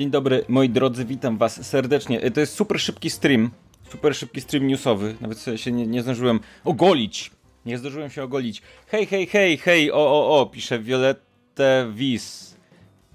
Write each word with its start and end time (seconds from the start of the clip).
Dzień 0.00 0.10
dobry, 0.10 0.44
moi 0.48 0.68
drodzy, 0.68 1.04
witam 1.04 1.38
was 1.38 1.66
serdecznie. 1.66 2.20
E, 2.20 2.30
to 2.30 2.40
jest 2.40 2.54
super 2.54 2.80
szybki 2.80 3.10
stream, 3.10 3.50
super 3.88 4.16
szybki 4.16 4.40
stream 4.40 4.66
newsowy. 4.66 5.14
Nawet 5.20 5.44
się 5.56 5.72
nie, 5.72 5.86
nie 5.86 6.02
zdążyłem 6.02 6.40
ogolić. 6.64 7.30
Nie 7.66 7.78
zdążyłem 7.78 8.10
się 8.10 8.22
ogolić. 8.22 8.62
Hej, 8.86 9.06
hej, 9.06 9.26
hej, 9.26 9.58
hej, 9.58 9.92
o, 9.92 9.96
o, 9.96 10.40
o, 10.40 10.46
pisze 10.46 10.78
Violette 10.78 11.86
Wis. 11.92 12.56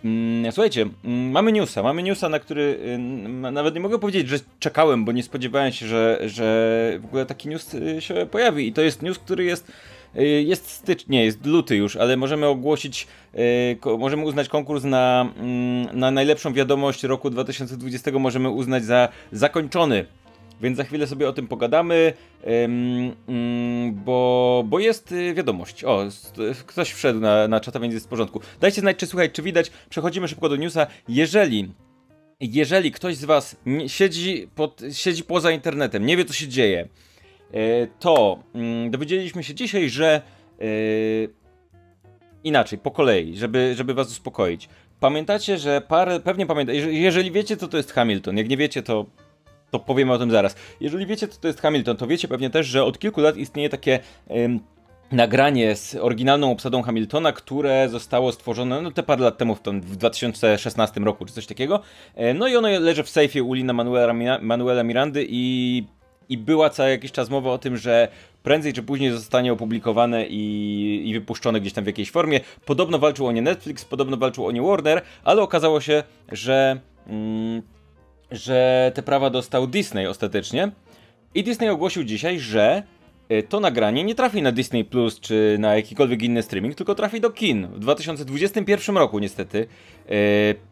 Mm, 0.03 0.51
słuchajcie, 0.51 0.81
mm, 0.81 1.31
mamy 1.31 1.51
newsa, 1.51 1.83
mamy 1.83 2.03
newsa, 2.03 2.29
na 2.29 2.39
który 2.39 2.79
y, 2.95 2.97
nawet 3.51 3.75
nie 3.75 3.81
mogę 3.81 3.99
powiedzieć, 3.99 4.29
że 4.29 4.37
czekałem, 4.59 5.05
bo 5.05 5.11
nie 5.11 5.23
spodziewałem 5.23 5.71
się, 5.71 5.87
że, 5.87 6.21
że 6.25 6.99
w 7.01 7.05
ogóle 7.05 7.25
taki 7.25 7.49
news 7.49 7.73
y, 7.73 8.01
się 8.01 8.27
pojawi. 8.31 8.67
I 8.67 8.73
to 8.73 8.81
jest 8.81 9.01
news, 9.01 9.19
który 9.19 9.43
jest 9.43 9.71
jest 10.23 10.69
stycz, 10.69 11.07
nie, 11.07 11.25
jest 11.25 11.45
luty 11.45 11.75
już, 11.75 11.95
ale 11.95 12.17
możemy 12.17 12.47
ogłosić, 12.47 13.07
y, 13.85 13.97
możemy 13.97 14.23
uznać 14.23 14.49
konkurs 14.49 14.83
na, 14.83 15.33
mm, 15.37 15.99
na 15.99 16.11
najlepszą 16.11 16.53
wiadomość 16.53 17.03
roku 17.03 17.29
2020, 17.29 18.19
możemy 18.19 18.49
uznać 18.49 18.85
za 18.85 19.09
zakończony. 19.31 20.05
Więc 20.61 20.77
za 20.77 20.83
chwilę 20.83 21.07
sobie 21.07 21.29
o 21.29 21.33
tym 21.33 21.47
pogadamy, 21.47 22.13
mm, 22.43 23.15
bo, 23.93 24.63
bo 24.67 24.79
jest 24.79 25.11
y, 25.11 25.33
wiadomość. 25.33 25.83
O, 25.83 26.03
ktoś 26.65 26.91
wszedł 26.91 27.19
na, 27.19 27.47
na 27.47 27.59
czata, 27.59 27.79
więc 27.79 27.93
jest 27.93 28.05
w 28.05 28.09
porządku. 28.09 28.41
Dajcie 28.61 28.81
znać, 28.81 28.97
czy 28.97 29.07
słuchać, 29.07 29.31
czy 29.31 29.41
widać. 29.41 29.71
Przechodzimy 29.89 30.27
szybko 30.27 30.49
do 30.49 30.55
newsa. 30.55 30.87
Jeżeli 31.07 31.69
jeżeli 32.39 32.91
ktoś 32.91 33.15
z 33.15 33.25
Was 33.25 33.55
siedzi, 33.87 34.47
pod, 34.55 34.81
siedzi 34.91 35.23
poza 35.23 35.51
internetem, 35.51 36.05
nie 36.05 36.17
wie 36.17 36.25
co 36.25 36.33
się 36.33 36.47
dzieje, 36.47 36.87
to 37.99 38.39
mm, 38.55 38.91
dowiedzieliśmy 38.91 39.43
się 39.43 39.53
dzisiaj, 39.53 39.89
że 39.89 40.21
e, 40.61 40.65
inaczej, 42.43 42.79
po 42.79 42.91
kolei, 42.91 43.37
żeby, 43.37 43.73
żeby 43.75 43.93
was 43.93 44.07
uspokoić. 44.07 44.69
Pamiętacie, 44.99 45.57
że 45.57 45.81
parę, 45.81 46.19
pewnie 46.19 46.45
pamiętacie, 46.45 46.93
jeżeli 46.93 47.31
wiecie, 47.31 47.57
co 47.57 47.67
to 47.67 47.77
jest 47.77 47.91
Hamilton, 47.91 48.37
jak 48.37 48.49
nie 48.49 48.57
wiecie, 48.57 48.83
to, 48.83 49.05
to 49.71 49.79
powiemy 49.79 50.13
o 50.13 50.19
tym 50.19 50.31
zaraz. 50.31 50.55
Jeżeli 50.79 51.05
wiecie, 51.05 51.27
co 51.27 51.39
to 51.41 51.47
jest 51.47 51.61
Hamilton, 51.61 51.97
to 51.97 52.07
wiecie 52.07 52.27
pewnie 52.27 52.49
też, 52.49 52.67
że 52.67 52.83
od 52.83 52.99
kilku 52.99 53.21
lat 53.21 53.37
istnieje 53.37 53.69
takie 53.69 53.99
nagranie 55.11 55.75
z 55.75 55.95
oryginalną 55.95 56.51
obsadą 56.51 56.81
Hamiltona, 56.81 57.31
które 57.31 57.89
zostało 57.89 58.31
stworzone 58.31 58.81
no 58.81 58.91
te 58.91 59.03
parę 59.03 59.23
lat 59.23 59.37
temu, 59.37 59.55
w, 59.55 59.59
tym, 59.59 59.81
w 59.81 59.95
2016 59.95 60.99
roku, 60.99 61.25
czy 61.25 61.33
coś 61.33 61.45
takiego. 61.45 61.81
E, 62.15 62.33
no 62.33 62.47
i 62.47 62.55
ono 62.55 62.67
leży 62.67 63.03
w 63.03 63.09
sejfie 63.09 63.43
u 63.43 63.53
Lina 63.53 63.73
Manuela, 63.73 64.39
Manuela 64.41 64.83
Mirandy 64.83 65.25
i 65.29 65.83
i 66.29 66.37
była 66.37 66.69
cały 66.69 66.89
jakiś 66.89 67.11
czas 67.11 67.29
mowa 67.29 67.51
o 67.51 67.57
tym, 67.57 67.77
że 67.77 68.07
prędzej 68.43 68.73
czy 68.73 68.83
później 68.83 69.11
zostanie 69.11 69.53
opublikowane 69.53 70.25
i, 70.27 71.09
i 71.09 71.13
wypuszczone 71.13 71.61
gdzieś 71.61 71.73
tam 71.73 71.83
w 71.83 71.87
jakiejś 71.87 72.11
formie. 72.11 72.39
Podobno 72.65 72.99
walczył 72.99 73.27
o 73.27 73.31
nie 73.31 73.41
Netflix, 73.41 73.85
podobno 73.85 74.17
walczył 74.17 74.45
o 74.45 74.51
nie 74.51 74.61
Warner, 74.61 75.01
ale 75.23 75.41
okazało 75.41 75.81
się, 75.81 76.03
że, 76.31 76.79
mm, 77.07 77.61
że 78.31 78.91
te 78.95 79.03
prawa 79.03 79.29
dostał 79.29 79.67
Disney 79.67 80.07
ostatecznie. 80.07 80.71
I 81.35 81.43
Disney 81.43 81.69
ogłosił 81.69 82.03
dzisiaj, 82.03 82.39
że 82.39 82.83
to 83.49 83.59
nagranie 83.59 84.03
nie 84.03 84.15
trafi 84.15 84.41
na 84.41 84.51
Disney 84.51 84.85
Plus 84.85 85.19
czy 85.19 85.57
na 85.59 85.75
jakikolwiek 85.75 86.23
inny 86.23 86.43
streaming, 86.43 86.75
tylko 86.75 86.95
trafi 86.95 87.21
do 87.21 87.29
kin 87.29 87.67
w 87.67 87.79
2021 87.79 88.97
roku 88.97 89.19
niestety. 89.19 89.67
E, 90.09 90.11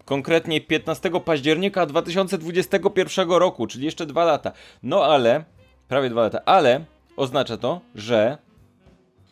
konkretnie 0.05 0.61
15 0.61 1.11
października 1.25 1.85
2021 1.85 3.29
roku, 3.29 3.67
czyli 3.67 3.85
jeszcze 3.85 4.05
dwa 4.05 4.25
lata. 4.25 4.51
No 4.83 5.05
ale, 5.05 5.43
prawie 5.87 6.09
dwa 6.09 6.21
lata, 6.21 6.41
ale 6.45 6.85
oznacza 7.17 7.57
to, 7.57 7.81
że 7.95 8.37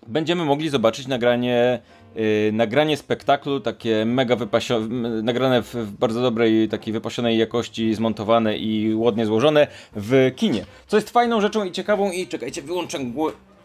będziemy 0.07 0.45
mogli 0.45 0.69
zobaczyć 0.69 1.07
nagranie 1.07 1.79
Yy, 2.15 2.51
nagranie 2.51 2.97
spektaklu, 2.97 3.59
takie 3.59 4.05
mega 4.05 4.35
wypasione, 4.35 5.09
nagrane 5.09 5.61
w, 5.61 5.75
w, 5.75 5.91
bardzo 5.91 6.21
dobrej, 6.21 6.69
takiej 6.69 6.93
wypasionej 6.93 7.37
jakości, 7.37 7.93
zmontowane 7.93 8.57
i 8.57 8.95
ładnie 8.95 9.25
złożone 9.25 9.67
w 9.95 10.31
kinie. 10.35 10.65
Co 10.87 10.97
jest 10.97 11.09
fajną 11.09 11.41
rzeczą 11.41 11.65
i 11.65 11.71
ciekawą 11.71 12.11
i 12.11 12.27
czekajcie, 12.27 12.61
wyłączam, 12.61 13.13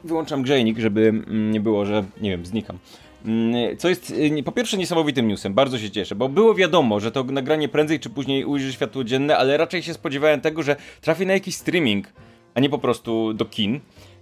wyłączam 0.05 0.43
grzejnik, 0.43 0.79
żeby 0.79 1.01
mm, 1.09 1.51
nie 1.51 1.61
było, 1.61 1.85
że 1.87 2.05
nie 2.21 2.31
wiem, 2.31 2.47
znikam. 2.47 2.79
Mm, 3.25 3.77
co 3.77 3.89
jest 3.89 4.11
y, 4.11 4.43
po 4.43 4.53
pierwsze 4.53 4.77
niesamowitym 4.77 5.29
newsem, 5.29 5.55
bardzo 5.55 5.79
się 5.79 5.91
cieszę, 5.91 6.15
bo 6.15 6.29
było 6.29 6.55
wiadomo, 6.55 7.01
że 7.01 7.13
to 7.13 7.25
nagranie 7.25 7.69
prędzej 7.69 8.01
czy 8.01 8.11
później 8.11 8.45
ujrzy 8.45 8.73
światło 8.73 9.05
dzienne, 9.05 9.37
ale 9.37 9.57
raczej 9.57 9.83
się 9.83 9.95
spodziewałem 9.95 10.41
tego, 10.41 10.63
że 10.63 10.77
trafi 11.01 11.27
na 11.27 11.33
jakiś 11.33 11.57
streaming, 11.57 12.13
a 12.55 12.61
nie 12.61 12.69
po 12.69 12.79
prostu 12.79 13.35
do 13.35 13.45
kin. 13.45 13.81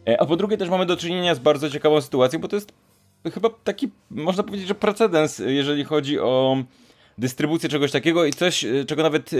E, 0.08 0.20
a 0.20 0.26
po 0.26 0.36
drugie 0.36 0.56
też 0.56 0.68
mamy 0.68 0.86
do 0.86 0.96
czynienia 0.96 1.34
z 1.34 1.38
bardzo 1.38 1.70
ciekawą 1.70 2.00
sytuacją, 2.00 2.38
bo 2.40 2.48
to 2.48 2.56
jest 2.56 2.72
chyba 3.34 3.50
taki, 3.64 3.90
można 4.10 4.42
powiedzieć, 4.42 4.68
że 4.68 4.74
precedens, 4.74 5.42
jeżeli 5.46 5.84
chodzi 5.84 6.18
o 6.18 6.56
dystrybucję 7.18 7.68
czegoś 7.68 7.92
takiego 7.92 8.24
i 8.24 8.32
coś, 8.32 8.66
czego 8.86 9.02
nawet, 9.02 9.30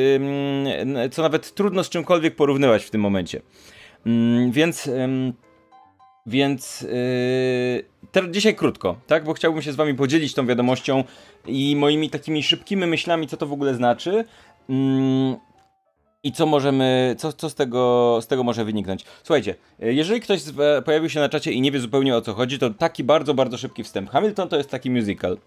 co 1.13 1.23
nawet 1.23 1.55
trudno 1.55 1.85
z 1.85 1.89
czymkolwiek 1.89 2.37
porównywać 2.37 2.85
w 2.85 2.91
tym 2.91 3.01
momencie. 3.01 3.41
Mm, 4.07 4.53
więc, 4.53 4.91
więc 6.27 6.87
yy, 8.15 8.31
dzisiaj 8.31 8.55
krótko, 8.55 8.97
tak, 9.07 9.25
bo 9.25 9.35
chciałbym 9.35 9.63
się 9.63 9.73
z 9.73 9.77
wami 9.77 9.95
podzielić 9.95 10.35
tą 10.35 10.47
wiadomością 10.47 11.05
i 11.47 11.77
moimi 11.77 12.11
takimi 12.11 12.43
szybkimi 12.43 12.87
myślami, 12.87 13.29
co 13.29 13.37
to 13.37 13.47
w 13.47 13.53
ogóle 13.53 13.75
znaczy. 13.75 14.25
I 16.25 16.33
co 16.33 16.47
możemy, 16.47 17.15
co, 17.19 17.33
co 17.33 17.51
z, 17.51 17.55
tego, 17.55 18.19
z 18.23 18.27
tego 18.27 18.43
może 18.43 18.65
wyniknąć? 18.65 19.05
Słuchajcie, 19.23 19.55
jeżeli 19.79 20.21
ktoś 20.21 20.41
z, 20.41 20.85
pojawił 20.85 21.11
się 21.11 21.21
na 21.21 21.29
czacie 21.29 21.53
i 21.53 21.61
nie 21.61 21.73
wie 21.73 21.81
zupełnie 21.81 22.17
o 22.17 22.21
co 22.21 22.35
chodzi, 22.35 22.59
to 22.59 22.71
taki 22.71 23.05
bardzo, 23.05 23.35
bardzo 23.35 23.59
szybki 23.59 23.85
wstęp. 23.85 24.11
Hamilton 24.11 24.49
to 24.49 24.57
jest 24.57 24.71
taki 24.71 24.91
musical. 24.91 25.39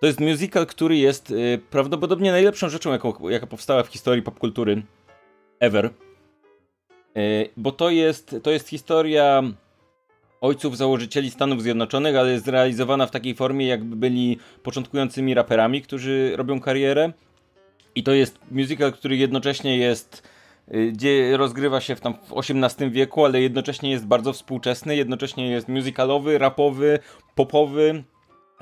To 0.00 0.06
jest 0.06 0.20
musical, 0.20 0.66
który 0.66 0.96
jest 0.96 1.30
y, 1.30 1.60
prawdopodobnie 1.70 2.32
najlepszą 2.32 2.68
rzeczą, 2.68 2.92
jaką, 2.92 3.28
jaka 3.28 3.46
powstała 3.46 3.82
w 3.82 3.86
historii 3.86 4.22
popkultury 4.22 4.82
ever. 5.60 5.90
Y, 7.16 7.48
bo 7.56 7.72
to 7.72 7.90
jest, 7.90 8.36
to 8.42 8.50
jest 8.50 8.68
historia 8.68 9.42
ojców 10.40 10.76
założycieli 10.76 11.30
Stanów 11.30 11.62
Zjednoczonych, 11.62 12.16
ale 12.16 12.32
jest 12.32 12.44
zrealizowana 12.44 13.06
w 13.06 13.10
takiej 13.10 13.34
formie, 13.34 13.66
jakby 13.66 13.96
byli 13.96 14.38
początkującymi 14.62 15.34
raperami, 15.34 15.82
którzy 15.82 16.32
robią 16.36 16.60
karierę 16.60 17.12
i 17.94 18.02
to 18.02 18.12
jest 18.12 18.38
musical, 18.50 18.92
który 18.92 19.16
jednocześnie 19.16 19.76
jest 19.76 20.22
y, 20.74 20.92
gdzie 20.92 21.36
rozgrywa 21.36 21.80
się 21.80 21.96
w 21.96 22.00
tam 22.00 22.14
w 22.14 22.38
XVIII 22.38 22.90
wieku, 22.90 23.24
ale 23.24 23.40
jednocześnie 23.40 23.90
jest 23.90 24.06
bardzo 24.06 24.32
współczesny, 24.32 24.96
jednocześnie 24.96 25.50
jest 25.50 25.68
musicalowy, 25.68 26.38
rapowy, 26.38 26.98
popowy, 27.34 28.04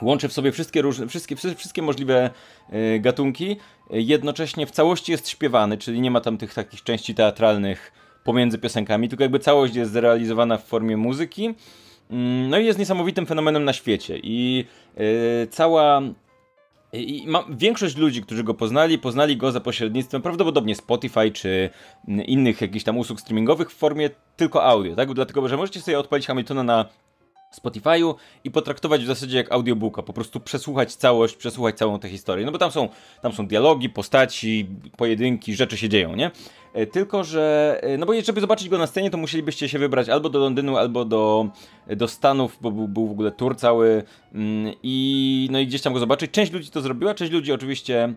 łączy 0.02 0.28
w 0.28 0.32
sobie 0.32 0.52
wszystkie 0.52 0.82
różne, 0.82 1.06
wszystkie, 1.08 1.36
wszystkie 1.36 1.82
możliwe 1.82 2.30
y, 2.72 3.00
gatunki, 3.00 3.56
jednocześnie 3.90 4.66
w 4.66 4.70
całości 4.70 5.12
jest 5.12 5.28
śpiewany, 5.28 5.78
czyli 5.78 6.00
nie 6.00 6.10
ma 6.10 6.20
tam 6.20 6.38
tych 6.38 6.54
takich 6.54 6.82
części 6.82 7.14
teatralnych 7.14 7.92
pomiędzy 8.24 8.58
piosenkami, 8.58 9.08
tylko 9.08 9.24
jakby 9.24 9.38
całość 9.38 9.74
jest 9.74 9.92
zrealizowana 9.92 10.56
w 10.56 10.64
formie 10.64 10.96
muzyki. 10.96 11.54
Mm, 12.10 12.50
no 12.50 12.58
i 12.58 12.66
jest 12.66 12.78
niesamowitym 12.78 13.26
fenomenem 13.26 13.64
na 13.64 13.72
świecie 13.72 14.18
i 14.22 14.64
y, 15.00 15.48
cała 15.50 16.02
i 16.92 17.24
ma, 17.26 17.44
większość 17.50 17.96
ludzi, 17.96 18.22
którzy 18.22 18.44
go 18.44 18.54
poznali, 18.54 18.98
poznali 18.98 19.36
go 19.36 19.52
za 19.52 19.60
pośrednictwem 19.60 20.22
prawdopodobnie 20.22 20.74
Spotify 20.74 21.30
czy 21.30 21.70
innych 22.08 22.60
jakichś 22.60 22.84
tam 22.84 22.98
usług 22.98 23.20
streamingowych 23.20 23.70
w 23.70 23.76
formie 23.76 24.10
tylko 24.36 24.64
audio, 24.64 24.96
tak? 24.96 25.14
Dlatego, 25.14 25.48
że 25.48 25.56
możecie 25.56 25.80
sobie 25.80 25.98
odpalić 25.98 26.26
Hamiltona 26.26 26.62
na 26.62 26.84
Spotify'u 27.52 28.14
i 28.44 28.50
potraktować 28.50 29.04
w 29.04 29.06
zasadzie 29.06 29.36
jak 29.36 29.52
audiobooka, 29.52 30.02
po 30.02 30.12
prostu 30.12 30.40
przesłuchać 30.40 30.94
całość, 30.94 31.36
przesłuchać 31.36 31.78
całą 31.78 31.98
tę 31.98 32.08
historię. 32.08 32.46
No 32.46 32.52
bo 32.52 32.58
tam 32.58 32.70
są, 32.70 32.88
tam 33.22 33.32
są 33.32 33.46
dialogi, 33.46 33.90
postaci, 33.90 34.68
pojedynki, 34.96 35.54
rzeczy 35.54 35.76
się 35.76 35.88
dzieją, 35.88 36.16
nie? 36.16 36.30
E, 36.74 36.86
tylko, 36.86 37.24
że, 37.24 37.78
e, 37.82 37.98
no 37.98 38.06
bo 38.06 38.12
żeby 38.22 38.40
zobaczyć 38.40 38.68
go 38.68 38.78
na 38.78 38.86
scenie, 38.86 39.10
to 39.10 39.18
musielibyście 39.18 39.68
się 39.68 39.78
wybrać 39.78 40.08
albo 40.08 40.28
do 40.28 40.38
Londynu, 40.38 40.76
albo 40.76 41.04
do, 41.04 41.48
do 41.96 42.08
Stanów, 42.08 42.58
bo 42.60 42.70
był, 42.70 42.88
był 42.88 43.08
w 43.08 43.10
ogóle 43.10 43.32
tour 43.32 43.56
cały 43.56 44.02
mm, 44.34 44.74
i 44.82 45.48
no 45.52 45.58
i 45.58 45.66
gdzieś 45.66 45.82
tam 45.82 45.92
go 45.92 45.98
zobaczyć. 45.98 46.30
Część 46.30 46.52
ludzi 46.52 46.70
to 46.70 46.80
zrobiła, 46.80 47.14
część 47.14 47.32
ludzi 47.32 47.52
oczywiście 47.52 48.14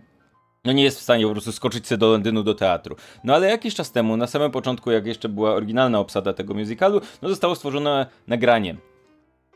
no 0.66 0.72
nie 0.72 0.84
jest 0.84 1.00
w 1.00 1.02
stanie 1.02 1.26
po 1.26 1.32
prostu 1.32 1.52
skoczyć 1.52 1.88
sobie 1.88 2.00
do 2.00 2.12
Londynu 2.12 2.44
do 2.44 2.54
teatru. 2.54 2.96
No 3.24 3.36
ale 3.36 3.50
jakiś 3.50 3.76
czas 3.76 3.92
temu, 3.92 4.18
na 4.18 4.28
samym 4.28 4.52
początku, 4.52 4.92
jak 4.92 5.06
jeszcze 5.06 5.30
była 5.30 5.54
oryginalna 5.54 6.00
obsada 6.00 6.34
tego 6.34 6.54
musicalu, 6.54 7.02
no 7.22 7.30
zostało 7.30 7.56
stworzone 7.56 8.06
nagranie 8.28 8.76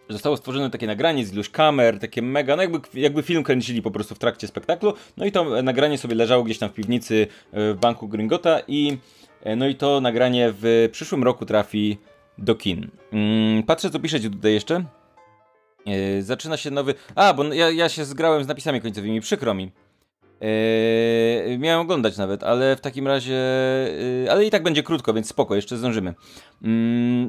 Zostało 0.09 0.37
stworzone 0.37 0.69
takie 0.69 0.87
nagranie 0.87 1.25
z 1.25 1.33
iluś 1.33 1.49
kamer, 1.49 1.99
takie 1.99 2.21
mega, 2.21 2.55
no 2.55 2.61
jakby, 2.61 2.79
jakby 2.93 3.23
film 3.23 3.43
kręcili 3.43 3.81
po 3.81 3.91
prostu 3.91 4.15
w 4.15 4.19
trakcie 4.19 4.47
spektaklu. 4.47 4.93
No 5.17 5.25
i 5.25 5.31
to 5.31 5.61
nagranie 5.63 5.97
sobie 5.97 6.15
leżało 6.15 6.43
gdzieś 6.43 6.59
tam 6.59 6.69
w 6.69 6.73
piwnicy 6.73 7.27
e, 7.51 7.73
w 7.73 7.77
banku 7.79 8.07
Gringota 8.07 8.59
i 8.67 8.97
e, 9.43 9.55
no 9.55 9.67
i 9.67 9.75
to 9.75 10.01
nagranie 10.01 10.53
w 10.61 10.89
przyszłym 10.91 11.23
roku 11.23 11.45
trafi 11.45 11.97
do 12.37 12.55
kin. 12.55 12.91
Mm, 13.13 13.63
patrzę 13.63 13.89
co 13.89 13.99
piszecie 13.99 14.29
tutaj 14.29 14.53
jeszcze. 14.53 14.83
E, 15.85 16.21
zaczyna 16.21 16.57
się 16.57 16.71
nowy... 16.71 16.93
A, 17.15 17.33
bo 17.33 17.43
ja, 17.43 17.71
ja 17.71 17.89
się 17.89 18.05
zgrałem 18.05 18.43
z 18.43 18.47
napisami 18.47 18.81
końcowymi, 18.81 19.21
przykro 19.21 19.53
mi. 19.53 19.71
Yy, 20.41 21.57
miałem 21.57 21.81
oglądać 21.81 22.17
nawet, 22.17 22.43
ale 22.43 22.75
w 22.75 22.81
takim 22.81 23.07
razie. 23.07 23.33
Yy, 24.23 24.31
ale 24.31 24.45
i 24.45 24.51
tak 24.51 24.63
będzie 24.63 24.83
krótko, 24.83 25.13
więc 25.13 25.27
spoko, 25.27 25.55
jeszcze 25.55 25.77
zdążymy. 25.77 26.13
Yy, 26.61 26.69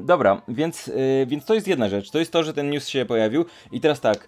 dobra, 0.05 0.41
więc, 0.47 0.87
yy, 0.87 1.25
więc 1.27 1.45
to 1.45 1.53
jest 1.53 1.67
jedna 1.67 1.89
rzecz. 1.89 2.11
To 2.11 2.19
jest 2.19 2.31
to, 2.31 2.43
że 2.43 2.53
ten 2.53 2.69
news 2.69 2.87
się 2.87 3.05
pojawił. 3.05 3.45
I 3.71 3.81
teraz 3.81 4.01
tak. 4.01 4.27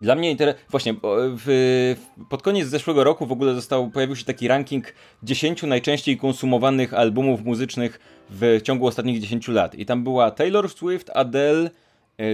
Dla 0.00 0.14
mnie 0.14 0.36
właśnie 0.70 0.94
w, 1.36 1.94
pod 2.28 2.42
koniec 2.42 2.68
zeszłego 2.68 3.04
roku 3.04 3.26
w 3.26 3.32
ogóle 3.32 3.54
został, 3.54 3.90
pojawił 3.90 4.16
się 4.16 4.24
taki 4.24 4.48
ranking 4.48 4.94
10 5.22 5.62
najczęściej 5.62 6.16
konsumowanych 6.18 6.94
albumów 6.94 7.44
muzycznych 7.44 8.00
w 8.30 8.60
ciągu 8.62 8.86
ostatnich 8.86 9.20
10 9.20 9.48
lat. 9.48 9.74
I 9.74 9.86
tam 9.86 10.04
była 10.04 10.30
Taylor 10.30 10.70
Swift, 10.70 11.10
Adele, 11.14 11.70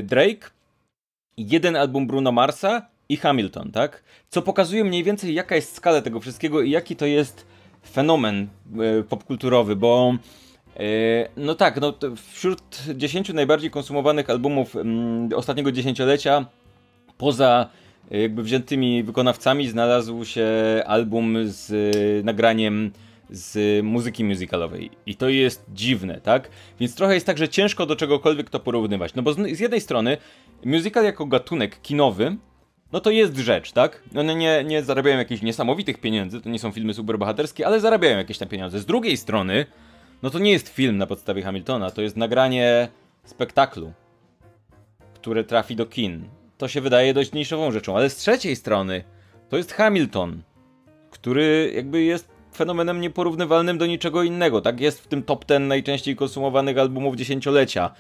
Drake, 0.03 0.51
jeden 1.37 1.77
album 1.77 2.07
Bruno 2.07 2.33
Marsa 2.33 2.92
i 3.09 3.17
Hamilton, 3.17 3.73
tak? 3.73 4.03
Co 4.29 4.43
pokazuje 4.43 4.85
mniej 4.85 5.05
więcej 5.05 5.35
jaka 5.35 5.57
jest 5.57 5.75
skala 5.75 6.03
tego 6.03 6.21
wszystkiego 6.21 6.63
i 6.63 6.71
jaki 6.71 6.97
to 6.97 7.07
jest 7.07 7.47
fenomen 7.91 8.49
e, 8.79 9.03
popkulturowy, 9.03 9.77
bo 9.77 10.15
e, 10.77 10.83
no 11.37 11.55
tak, 11.55 11.81
no 11.81 11.95
wśród 12.33 12.63
10 12.95 13.29
najbardziej 13.29 13.71
konsumowanych 13.71 14.31
albumów 14.31 14.77
mm, 14.77 15.31
ostatniego 15.35 15.73
dziesięciolecia 15.73 16.47
poza 17.19 17.69
e, 18.11 18.19
jakby 18.21 18.43
wziętymi 18.43 19.03
wykonawcami 19.03 19.69
znalazł 19.69 20.25
się 20.25 20.47
album 20.87 21.37
z 21.45 21.73
nagraniem 22.25 22.93
z 23.31 23.85
muzyki 23.85 24.25
musicalowej. 24.25 24.91
I 25.07 25.17
to 25.17 25.29
jest 25.29 25.65
dziwne, 25.75 26.21
tak? 26.21 26.51
Więc 26.81 26.95
trochę 26.95 27.15
jest 27.15 27.27
tak, 27.27 27.39
że 27.39 27.49
ciężko 27.49 27.87
do 27.87 27.97
czegokolwiek 27.97 28.51
to 28.51 28.61
porównywać. 28.61 29.15
No 29.15 29.23
bo 29.23 29.33
z 29.33 29.61
jednej 29.61 29.81
strony 29.81 30.17
musical 30.65 31.05
jako 31.05 31.27
gatunek 31.27 31.83
kinowy 31.83 32.37
no 32.93 33.01
to 33.01 33.11
jest 33.11 33.37
rzecz, 33.37 33.73
tak? 33.73 34.03
One 34.17 34.35
nie, 34.35 34.65
nie 34.65 34.83
zarabiają 34.83 35.19
jakichś 35.19 35.43
niesamowitych 35.43 36.01
pieniędzy, 36.01 36.41
to 36.41 36.49
nie 36.49 36.59
są 36.59 36.73
filmy 36.73 36.95
superbohaterskie, 36.95 37.67
ale 37.67 37.81
zarabiają 37.81 38.19
jakieś 38.19 38.39
tam 38.39 38.49
pieniądze. 38.49 38.81
Z 38.81 38.87
drugiej 38.87 39.17
strony, 39.17 39.67
no 40.23 40.31
to 40.31 40.39
nie 40.39 40.51
jest 40.51 40.69
film 40.69 40.99
na 40.99 41.07
podstawie 41.07 41.43
Hamiltona, 41.43 41.91
to 41.91 42.03
jest 42.03 42.17
nagranie 42.17 42.89
spektaklu, 43.25 43.93
które 45.15 45.45
trafi 45.45 45.77
do 45.77 45.87
kin 45.87 46.29
to 46.63 46.69
się 46.69 46.81
wydaje 46.81 47.15
dość 47.15 47.33
niszową 47.33 47.73
rzeczą. 47.73 47.97
Ale 47.97 48.11
z 48.11 48.17
trzeciej 48.17 48.57
strony 48.57 49.05
to 49.49 49.57
jest 49.57 49.73
Hamilton, 49.73 50.43
który 51.11 51.73
jakby 51.75 52.03
jest 52.03 52.29
fenomenem 52.55 53.01
nieporównywalnym 53.01 53.79
do 53.79 53.87
niczego 53.87 54.23
innego. 54.23 54.61
Tak 54.61 54.81
jest 54.81 55.01
w 55.01 55.07
tym 55.07 55.23
top 55.23 55.45
ten 55.45 55.69
najczęściej 55.69 56.17
konsumowanych 56.17 56.79
albumów 56.79 57.17
dziesięciolecia. 57.17 57.91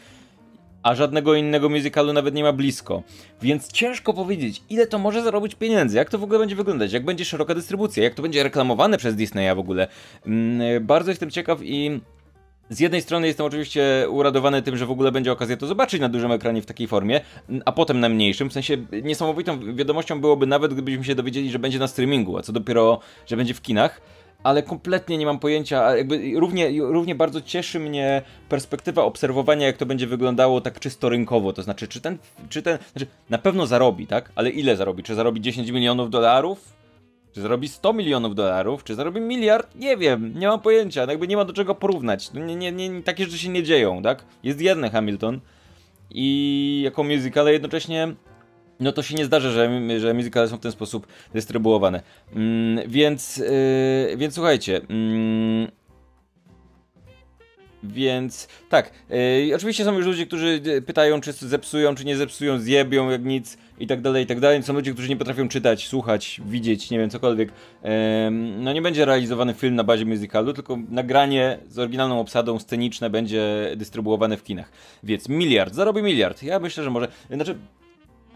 A 0.83 0.95
żadnego 0.95 1.35
innego 1.35 1.69
musicalu 1.69 2.13
nawet 2.13 2.35
nie 2.35 2.43
ma 2.43 2.53
blisko. 2.53 3.03
Więc 3.43 3.73
ciężko 3.73 4.15
powiedzieć, 4.15 4.63
ile 4.71 4.87
to 4.87 4.99
może 4.99 5.23
zarobić 5.23 5.55
pieniędzy, 5.55 5.97
jak 5.97 6.11
to 6.11 6.19
w 6.19 6.23
ogóle 6.23 6.39
będzie 6.39 6.57
wyglądać, 6.57 6.93
jak 6.93 7.05
będzie 7.05 7.25
szeroka 7.25 7.55
dystrybucja, 7.55 8.03
jak 8.03 8.15
to 8.15 8.23
będzie 8.23 8.43
reklamowane 8.43 8.99
przez 8.99 9.17
Disneya 9.17 9.55
w 9.55 9.59
ogóle. 9.59 9.89
Mm, 10.27 10.87
bardzo 10.87 11.11
jestem 11.11 11.31
ciekaw 11.31 11.59
i 11.63 12.01
z 12.71 12.81
jednej 12.81 13.03
strony 13.03 13.27
jestem 13.27 13.47
oczywiście 13.47 14.07
uradowany 14.11 14.63
tym, 14.63 14.77
że 14.77 14.87
w 14.87 14.91
ogóle 14.91 15.13
będzie 15.13 15.33
okazja 15.33 15.57
to 15.57 15.67
zobaczyć 15.67 16.01
na 16.01 16.09
dużym 16.09 16.33
ekranie 16.33 16.63
w 16.63 16.67
takiej 16.67 16.89
formie, 16.89 17.21
a 17.65 17.73
potem 17.73 18.01
na 18.01 18.09
mniejszym. 18.09 18.51
W 18.51 18.53
sensie 18.53 18.77
niesamowitą 19.03 19.75
wiadomością 19.75 20.21
byłoby 20.21 20.47
nawet, 20.47 20.73
gdybyśmy 20.73 21.05
się 21.05 21.15
dowiedzieli, 21.15 21.51
że 21.51 21.59
będzie 21.59 21.79
na 21.79 21.89
streamingu, 21.89 22.39
a 22.39 22.43
co 22.43 22.53
dopiero, 22.53 23.01
że 23.27 23.37
będzie 23.37 23.55
w 23.55 23.63
kinach. 23.63 24.01
Ale 24.43 24.63
kompletnie 24.63 25.19
nie 25.19 25.27
mam 25.27 25.39
pojęcia, 25.39 25.97
jakby 25.97 26.33
równie, 26.37 26.71
równie 26.81 27.15
bardzo 27.15 27.41
cieszy 27.41 27.81
mnie 27.81 28.23
perspektywa 28.49 29.05
obserwowania, 29.05 29.67
jak 29.67 29.77
to 29.77 29.87
będzie 29.87 30.07
wyglądało 30.07 30.61
tak 30.61 30.81
czysto 30.81 31.09
rynkowo. 31.09 31.53
To 31.53 31.63
znaczy, 31.63 31.89
czy 31.89 32.01
ten, 32.01 32.19
czy 32.49 32.63
ten, 32.63 32.79
znaczy 32.93 33.07
na 33.31 33.39
pewno 33.39 33.67
zarobi, 33.67 34.07
tak? 34.07 34.33
Ale 34.35 34.51
ile 34.51 34.77
zarobi? 34.77 35.03
Czy 35.03 35.15
zarobi 35.15 35.41
10 35.41 35.71
milionów 35.71 36.11
dolarów? 36.11 36.73
Czy 37.33 37.41
zarobi 37.41 37.69
100 37.69 37.93
milionów 37.93 38.35
dolarów? 38.35 38.85
Czy 38.85 38.95
zarobi 38.95 39.21
miliard? 39.21 39.75
Nie 39.75 39.97
wiem, 39.97 40.39
nie 40.39 40.49
mam 40.49 40.61
pojęcia, 40.61 41.05
jakby 41.11 41.29
nie 41.29 41.37
ma 41.37 41.45
do 41.45 41.53
czego 41.53 41.75
porównać. 41.75 42.33
Nie, 42.33 42.57
nie, 42.57 42.73
nie, 42.73 43.03
takie 43.03 43.25
rzeczy 43.25 43.39
się 43.39 43.49
nie 43.49 43.63
dzieją, 43.63 44.03
tak? 44.03 44.25
Jest 44.43 44.61
jeden 44.61 44.91
Hamilton 44.91 45.41
i 46.11 46.81
jako 46.85 47.05
musical, 47.05 47.43
ale 47.43 47.53
jednocześnie 47.53 48.15
no 48.83 48.93
to 48.93 49.03
się 49.03 49.15
nie 49.15 49.25
zdarza, 49.25 49.51
że, 49.51 50.01
że 50.01 50.15
musicale 50.15 50.49
są 50.49 50.57
w 50.57 50.61
ten 50.61 50.73
sposób 50.73 51.07
dystrybuowane. 51.35 52.03
Mm, 52.35 52.91
więc, 52.91 53.37
yy, 53.37 54.17
więc 54.17 54.35
słuchajcie. 54.35 54.73
Yy, 54.73 55.83
więc 57.85 58.49
tak, 58.69 58.91
yy, 59.49 59.57
oczywiście 59.57 59.85
są 59.85 59.97
już 59.97 60.07
ludzie, 60.07 60.27
którzy 60.27 60.61
pytają, 60.87 61.21
czy 61.21 61.33
zepsują, 61.33 61.95
czy 61.95 62.05
nie 62.05 62.17
zepsują, 62.17 62.59
zjebią 62.59 63.11
jak 63.11 63.25
nic 63.25 63.59
i 63.79 63.87
tak 63.87 64.01
dalej, 64.01 64.25
i 64.25 64.27
tak 64.27 64.41
dalej. 64.41 64.63
Są 64.63 64.73
ludzie, 64.73 64.93
którzy 64.93 65.09
nie 65.09 65.17
potrafią 65.17 65.49
czytać, 65.49 65.89
słuchać, 65.89 66.41
widzieć, 66.47 66.91
nie 66.91 66.99
wiem, 66.99 67.11
cokolwiek. 67.11 67.53
No 68.59 68.73
nie 68.73 68.83
będzie 68.83 69.05
realizowany 69.05 69.55
film 69.55 69.75
na 69.75 69.85
bazie 69.85 70.05
musicalu, 70.05 70.53
tylko 70.53 70.79
nagranie 70.89 71.59
z 71.69 71.79
oryginalną 71.79 72.21
obsadą 72.21 72.59
sceniczne 72.59 73.11
będzie 73.11 73.73
dystrybuowane 73.77 74.37
w 74.37 74.45
kinach. 74.45 74.73
Więc 75.03 75.29
miliard, 75.29 75.75
zarobi 75.75 76.03
miliard. 76.03 76.43
Ja 76.43 76.59
myślę, 76.59 76.85
że 76.85 76.91
może, 76.91 77.09
znaczy 77.31 77.59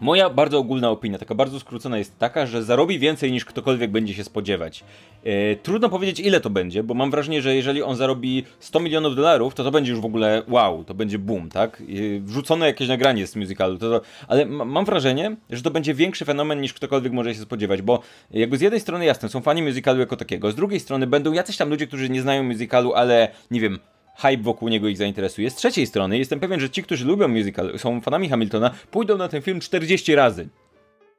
Moja 0.01 0.29
bardzo 0.29 0.57
ogólna 0.57 0.89
opinia, 0.89 1.17
taka 1.17 1.35
bardzo 1.35 1.59
skrócona 1.59 1.97
jest 1.97 2.19
taka, 2.19 2.45
że 2.45 2.63
zarobi 2.63 2.99
więcej 2.99 3.31
niż 3.31 3.45
ktokolwiek 3.45 3.91
będzie 3.91 4.13
się 4.13 4.23
spodziewać. 4.23 4.83
E, 5.23 5.55
trudno 5.55 5.89
powiedzieć 5.89 6.19
ile 6.19 6.41
to 6.41 6.49
będzie, 6.49 6.83
bo 6.83 6.93
mam 6.93 7.11
wrażenie, 7.11 7.41
że 7.41 7.55
jeżeli 7.55 7.83
on 7.83 7.95
zarobi 7.95 8.43
100 8.59 8.79
milionów 8.79 9.15
dolarów, 9.15 9.55
to 9.55 9.63
to 9.63 9.71
będzie 9.71 9.91
już 9.91 10.01
w 10.01 10.05
ogóle 10.05 10.43
wow, 10.47 10.83
to 10.83 10.93
będzie 10.93 11.19
boom, 11.19 11.49
tak? 11.49 11.81
E, 11.81 12.19
wrzucone 12.19 12.65
jakieś 12.65 12.87
nagranie 12.87 13.27
z 13.27 13.35
musicalu, 13.35 13.77
to, 13.77 13.99
to, 13.99 14.05
ale 14.27 14.45
mam 14.45 14.85
wrażenie, 14.85 15.35
że 15.49 15.61
to 15.61 15.71
będzie 15.71 15.93
większy 15.93 16.25
fenomen 16.25 16.61
niż 16.61 16.73
ktokolwiek 16.73 17.13
może 17.13 17.35
się 17.35 17.41
spodziewać, 17.41 17.81
bo 17.81 17.99
jakby 18.31 18.57
z 18.57 18.61
jednej 18.61 18.79
strony 18.79 19.05
jasne, 19.05 19.29
są 19.29 19.41
fani 19.41 19.63
musicalu 19.63 19.99
jako 19.99 20.17
takiego, 20.17 20.51
z 20.51 20.55
drugiej 20.55 20.79
strony 20.79 21.07
będą 21.07 21.33
jacyś 21.33 21.57
tam 21.57 21.69
ludzie, 21.69 21.87
którzy 21.87 22.09
nie 22.09 22.21
znają 22.21 22.43
musicalu, 22.43 22.93
ale 22.93 23.27
nie 23.51 23.59
wiem, 23.59 23.79
hype 24.17 24.43
wokół 24.43 24.69
niego 24.69 24.87
ich 24.87 24.97
zainteresuje. 24.97 25.49
Z 25.49 25.55
trzeciej 25.55 25.87
strony 25.87 26.17
jestem 26.17 26.39
pewien, 26.39 26.59
że 26.59 26.69
ci, 26.69 26.83
którzy 26.83 27.05
lubią 27.05 27.27
musical, 27.27 27.79
są 27.79 28.01
fanami 28.01 28.29
Hamiltona, 28.29 28.71
pójdą 28.91 29.17
na 29.17 29.27
ten 29.27 29.41
film 29.41 29.59
40 29.59 30.15
razy. 30.15 30.47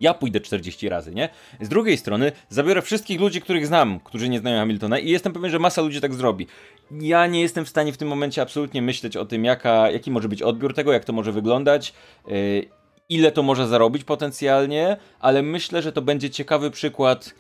Ja 0.00 0.14
pójdę 0.14 0.40
40 0.40 0.88
razy, 0.88 1.14
nie? 1.14 1.28
Z 1.60 1.68
drugiej 1.68 1.96
strony 1.96 2.32
zabiorę 2.48 2.82
wszystkich 2.82 3.20
ludzi, 3.20 3.40
których 3.40 3.66
znam, 3.66 4.00
którzy 4.00 4.28
nie 4.28 4.38
znają 4.38 4.58
Hamiltona 4.58 4.98
i 4.98 5.10
jestem 5.10 5.32
pewien, 5.32 5.50
że 5.50 5.58
masa 5.58 5.82
ludzi 5.82 6.00
tak 6.00 6.14
zrobi. 6.14 6.46
Ja 6.90 7.26
nie 7.26 7.40
jestem 7.40 7.64
w 7.64 7.68
stanie 7.68 7.92
w 7.92 7.96
tym 7.96 8.08
momencie 8.08 8.42
absolutnie 8.42 8.82
myśleć 8.82 9.16
o 9.16 9.24
tym, 9.24 9.44
jaka, 9.44 9.90
jaki 9.90 10.10
może 10.10 10.28
być 10.28 10.42
odbiór 10.42 10.74
tego, 10.74 10.92
jak 10.92 11.04
to 11.04 11.12
może 11.12 11.32
wyglądać, 11.32 11.94
yy, 12.26 12.64
ile 13.08 13.32
to 13.32 13.42
może 13.42 13.68
zarobić 13.68 14.04
potencjalnie, 14.04 14.96
ale 15.20 15.42
myślę, 15.42 15.82
że 15.82 15.92
to 15.92 16.02
będzie 16.02 16.30
ciekawy 16.30 16.70
przykład 16.70 17.34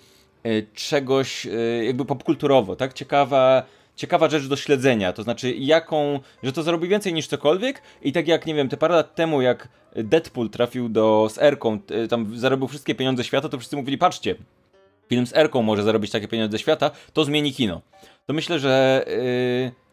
yy, 0.44 0.66
czegoś 0.74 1.44
yy, 1.44 1.84
jakby 1.84 2.04
popkulturowo, 2.04 2.76
tak? 2.76 2.92
Ciekawa 2.92 3.62
ciekawa 3.98 4.28
rzecz 4.28 4.46
do 4.46 4.56
śledzenia, 4.56 5.12
to 5.12 5.22
znaczy 5.22 5.54
jaką, 5.54 6.20
że 6.42 6.52
to 6.52 6.62
zarobi 6.62 6.88
więcej 6.88 7.14
niż 7.14 7.26
cokolwiek 7.26 7.82
i 8.02 8.12
tak 8.12 8.28
jak, 8.28 8.46
nie 8.46 8.54
wiem, 8.54 8.68
te 8.68 8.76
parę 8.76 8.94
lat 8.94 9.14
temu, 9.14 9.42
jak 9.42 9.68
Deadpool 9.96 10.50
trafił 10.50 10.88
do, 10.88 11.28
z 11.30 11.38
Erką, 11.38 11.80
tam 12.10 12.38
zarobił 12.38 12.68
wszystkie 12.68 12.94
pieniądze 12.94 13.24
świata, 13.24 13.48
to 13.48 13.58
wszyscy 13.58 13.76
mówili, 13.76 13.98
patrzcie, 13.98 14.34
film 15.08 15.26
z 15.26 15.36
Erką 15.36 15.62
może 15.62 15.82
zarobić 15.82 16.10
takie 16.10 16.28
pieniądze 16.28 16.58
świata, 16.58 16.90
to 17.12 17.24
zmieni 17.24 17.52
kino. 17.52 17.80
To 18.26 18.32
myślę, 18.32 18.58
że... 18.58 19.04
Yy 19.64 19.87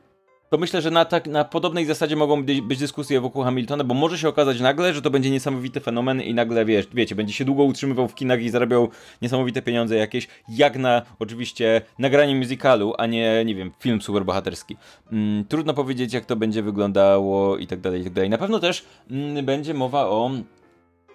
to 0.55 0.59
myślę, 0.59 0.81
że 0.81 0.91
na, 0.91 1.05
tak, 1.05 1.27
na 1.27 1.43
podobnej 1.43 1.85
zasadzie 1.85 2.15
mogą 2.15 2.43
być 2.43 2.79
dyskusje 2.79 3.21
wokół 3.21 3.43
Hamiltona, 3.43 3.83
bo 3.83 3.93
może 3.93 4.17
się 4.17 4.29
okazać 4.29 4.59
nagle, 4.59 4.93
że 4.93 5.01
to 5.01 5.09
będzie 5.09 5.31
niesamowity 5.31 5.79
fenomen 5.79 6.21
i 6.21 6.33
nagle, 6.33 6.65
wiesz, 6.65 6.87
wiecie, 6.93 7.15
będzie 7.15 7.33
się 7.33 7.45
długo 7.45 7.63
utrzymywał 7.63 8.07
w 8.07 8.15
kinach 8.15 8.41
i 8.41 8.49
zarabiał 8.49 8.89
niesamowite 9.21 9.61
pieniądze 9.61 9.95
jakieś, 9.95 10.27
jak 10.49 10.77
na, 10.77 11.01
oczywiście, 11.19 11.81
nagranie 11.99 12.35
musicalu, 12.35 12.93
a 12.97 13.05
nie, 13.05 13.45
nie 13.45 13.55
wiem, 13.55 13.71
film 13.79 14.01
superbohaterski. 14.01 14.77
Mm, 15.11 15.45
trudno 15.45 15.73
powiedzieć, 15.73 16.13
jak 16.13 16.25
to 16.25 16.35
będzie 16.35 16.63
wyglądało 16.63 17.57
i 17.57 17.67
tak 17.67 17.79
dalej, 17.79 18.01
i 18.01 18.03
tak 18.03 18.13
dalej. 18.13 18.29
Na 18.29 18.37
pewno 18.37 18.59
też 18.59 18.85
mm, 19.11 19.45
będzie 19.45 19.73
mowa 19.73 20.05
o 20.05 20.31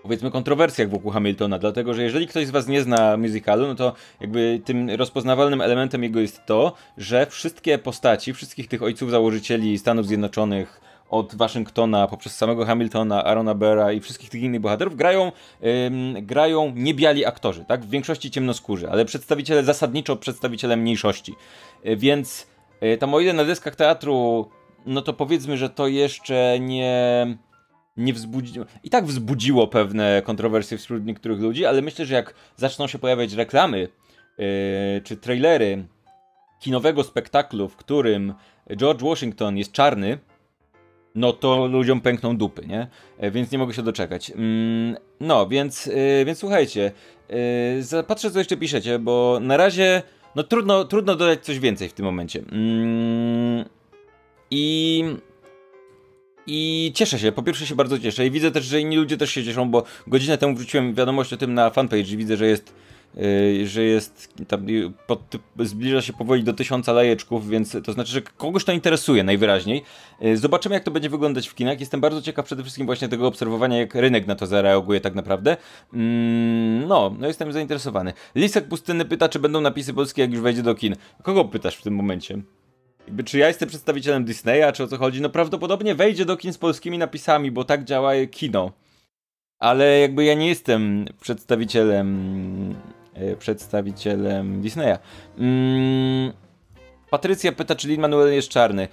powiedzmy 0.03 0.31
kontrowersjach 0.31 0.89
wokół 0.89 1.11
Hamiltona, 1.11 1.59
dlatego 1.59 1.95
że 1.95 2.03
jeżeli 2.03 2.27
ktoś 2.27 2.47
z 2.47 2.51
was 2.51 2.69
nie 2.69 2.83
zna 2.83 3.17
musicalu, 3.17 3.67
no 3.67 3.75
to 3.75 3.93
jakby 4.21 4.61
tym 4.65 4.91
rozpoznawalnym 4.91 5.61
elementem 5.61 6.03
jego 6.03 6.21
jest 6.21 6.47
to, 6.47 6.73
że 6.99 7.27
wszystkie 7.27 7.79
postaci, 7.79 8.33
wszystkich 8.33 8.69
tych 8.69 8.83
ojców 8.83 9.11
założycieli 9.11 9.79
Stanów 9.79 10.07
Zjednoczonych 10.07 10.81
od 11.11 11.35
Waszyngtona 11.35 12.09
poprzez 12.09 12.37
samego 12.37 12.65
Hamiltona, 12.65 13.25
Arona 13.25 13.55
Bera 13.55 13.93
i 13.93 14.01
wszystkich 14.01 14.31
tych 14.31 14.43
innych 14.43 14.61
bohaterów 14.61 14.97
grają, 14.97 15.33
ym, 15.87 16.27
grają 16.27 16.73
niebiali 16.77 17.27
aktorzy, 17.27 17.65
tak? 17.65 17.85
W 17.85 17.91
większości 17.91 18.31
ciemnoskórzy, 18.31 18.91
ale 18.91 19.05
przedstawiciele 19.05 19.65
zasadniczo 19.65 20.17
przedstawiciele 20.17 20.77
mniejszości. 20.77 21.35
Yy, 21.85 21.97
więc 21.97 22.47
yy, 22.81 22.99
tam 22.99 23.15
o 23.15 23.21
ile 23.21 23.33
na 23.33 23.45
deskach 23.45 23.77
teatru, 23.77 24.49
no 24.87 25.03
to 25.03 25.13
powiedzmy, 25.13 25.57
że 25.57 25.71
to 25.71 25.89
jeszcze 25.89 26.59
nie 26.61 27.27
nie 28.01 28.13
wzbudziło. 28.13 28.67
I 28.85 28.91
tak 28.91 29.07
wzbudziło 29.07 29.69
pewne 29.69 30.23
kontrowersje 30.25 30.79
wśród 30.79 31.07
niektórych 31.07 31.41
ludzi, 31.41 31.67
ale 31.67 31.83
myślę, 31.83 32.07
że 32.07 32.15
jak 32.15 32.35
zaczną 32.57 32.87
się 32.87 32.99
pojawiać 32.99 33.33
reklamy 33.33 33.79
yy, 33.79 34.47
czy 35.05 35.17
trailery 35.17 35.85
kinowego 36.61 37.05
spektaklu, 37.05 37.69
w 37.69 37.77
którym 37.77 38.35
George 38.77 39.03
Washington 39.03 39.57
jest 39.57 39.73
czarny, 39.73 40.19
no 41.15 41.33
to 41.33 41.67
ludziom 41.67 42.01
pękną 42.01 42.37
dupy, 42.37 42.67
nie? 42.67 42.87
E, 43.19 43.31
więc 43.31 43.53
nie 43.53 43.59
mogę 43.59 43.75
się 43.75 43.83
doczekać. 43.83 44.31
Mm, 44.31 44.97
no, 45.21 45.49
więc, 45.49 45.87
yy, 45.87 46.25
więc 46.25 46.39
słuchajcie, 46.39 46.93
yy, 47.93 48.03
patrzę 48.03 48.31
co 48.31 48.39
jeszcze 48.39 48.57
piszecie, 48.57 48.99
bo 48.99 49.39
na 49.41 49.57
razie 49.57 50.03
no 50.37 50.43
trudno, 50.43 50.85
trudno 50.85 51.17
dodać 51.17 51.45
coś 51.45 51.59
więcej 51.59 51.89
w 51.89 51.93
tym 51.93 52.05
momencie. 52.05 52.43
Mm, 52.53 53.65
I 54.51 55.05
I 56.47 56.93
cieszę 56.95 57.19
się, 57.19 57.33
po 57.33 57.43
pierwsze 57.43 57.67
się 57.67 57.75
bardzo 57.75 57.99
cieszę 57.99 58.27
i 58.27 58.31
widzę 58.31 58.51
też, 58.51 58.65
że 58.65 58.81
inni 58.81 58.97
ludzie 58.97 59.17
też 59.17 59.31
się 59.31 59.45
cieszą, 59.45 59.71
bo 59.71 59.85
godzinę 60.07 60.39
temu 60.39 60.55
wrzuciłem 60.55 60.95
wiadomość 60.95 61.33
o 61.33 61.37
tym 61.37 61.55
na 61.55 61.71
fanpage 61.71 62.13
i 62.13 62.17
widzę, 62.17 62.37
że 62.37 62.47
jest 62.47 62.73
Yy, 63.15 63.67
że 63.67 63.83
jest 63.83 64.35
tam, 64.49 64.67
pod, 65.07 65.37
zbliża 65.59 66.03
się 66.03 66.13
powoli 66.13 66.45
do 66.45 66.53
tysiąca 66.53 66.93
lajeczków, 66.93 67.49
więc 67.49 67.77
to 67.85 67.93
znaczy, 67.93 68.13
że 68.13 68.23
kogoś 68.23 68.65
to 68.65 68.73
interesuje 68.73 69.25
najwyraźniej. 69.25 69.83
Yy, 70.21 70.37
zobaczymy, 70.37 70.75
jak 70.75 70.85
to 70.85 70.91
będzie 70.91 71.11
wyglądać 71.11 71.49
w 71.49 71.55
kinach. 71.55 71.81
Jestem 71.81 72.01
bardzo 72.01 72.23
ciekaw 72.23 72.47
przede 72.47 72.63
wszystkim 72.63 72.87
właśnie 72.87 73.09
tego 73.09 73.27
obserwowania, 73.27 73.79
jak 73.79 73.95
rynek 73.95 74.27
na 74.27 74.37
to 74.37 74.47
zareaguje 74.47 75.01
tak 75.01 75.15
naprawdę. 75.15 75.57
Mm, 75.93 76.89
no, 76.89 77.15
no 77.19 77.27
jestem 77.27 77.53
zainteresowany. 77.53 78.13
Lisek 78.35 78.69
Pustyny 78.69 79.05
pyta, 79.05 79.29
czy 79.29 79.39
będą 79.39 79.61
napisy 79.61 79.95
polskie, 79.95 80.23
jak 80.23 80.33
już 80.33 80.41
wejdzie 80.41 80.63
do 80.63 80.75
kin. 80.75 80.97
Kogo 81.23 81.45
pytasz 81.45 81.77
w 81.77 81.83
tym 81.83 81.95
momencie? 81.95 82.43
Jakby, 83.11 83.25
czy 83.25 83.39
ja 83.39 83.49
jestem 83.49 83.69
przedstawicielem 83.69 84.25
Disneya, 84.25 84.73
czy 84.75 84.83
o 84.85 84.87
co 84.87 84.99
chodzi? 84.99 85.21
No 85.21 85.31
prawdopodobnie 85.31 85.95
wejdzie 85.95 86.25
do 86.25 86.37
kin 86.37 86.53
z 86.53 86.59
polskimi 86.59 86.99
napisami, 86.99 87.51
bo 87.51 87.65
tak 87.65 87.85
działa 87.85 88.13
kino. 88.31 88.73
Ale 89.59 89.99
jakby 89.99 90.25
ja 90.25 90.35
nie 90.35 90.49
jestem 90.49 91.05
przedstawicielem 91.21 92.75
E, 93.15 93.37
przedstawicielem 93.37 94.63
Disneya. 94.63 94.99
Mm, 95.39 96.33
Patrycja 97.11 97.53
pyta, 97.53 97.75
czy 97.75 97.89
Lin-Manuel 97.89 98.35
jest 98.35 98.49
czarny. 98.49 98.89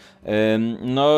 No, 0.82 1.18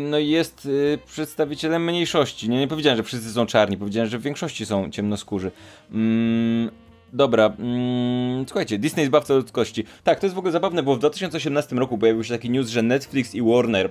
no 0.00 0.18
jest 0.18 0.66
y, 0.66 0.98
przedstawicielem 1.06 1.84
mniejszości. 1.84 2.48
Nie, 2.48 2.58
nie 2.58 2.68
powiedziałem, 2.68 2.96
że 2.96 3.02
wszyscy 3.02 3.32
są 3.32 3.46
czarni, 3.46 3.76
powiedziałem, 3.76 4.10
że 4.10 4.18
w 4.18 4.22
większości 4.22 4.66
są 4.66 4.90
ciemnoskórzy. 4.90 5.50
Mm, 5.90 6.70
dobra, 7.14 7.52
mm, 7.58 8.44
słuchajcie, 8.48 8.78
Disney 8.78 9.06
zbawca 9.06 9.34
ludzkości. 9.34 9.84
Tak, 10.04 10.20
to 10.20 10.26
jest 10.26 10.34
w 10.34 10.38
ogóle 10.38 10.52
zabawne, 10.52 10.82
bo 10.82 10.96
w 10.96 10.98
2018 10.98 11.76
roku 11.76 11.98
pojawił 11.98 12.24
się 12.24 12.34
taki 12.34 12.50
news, 12.50 12.68
że 12.68 12.82
Netflix 12.82 13.34
i 13.34 13.42
Warner 13.42 13.90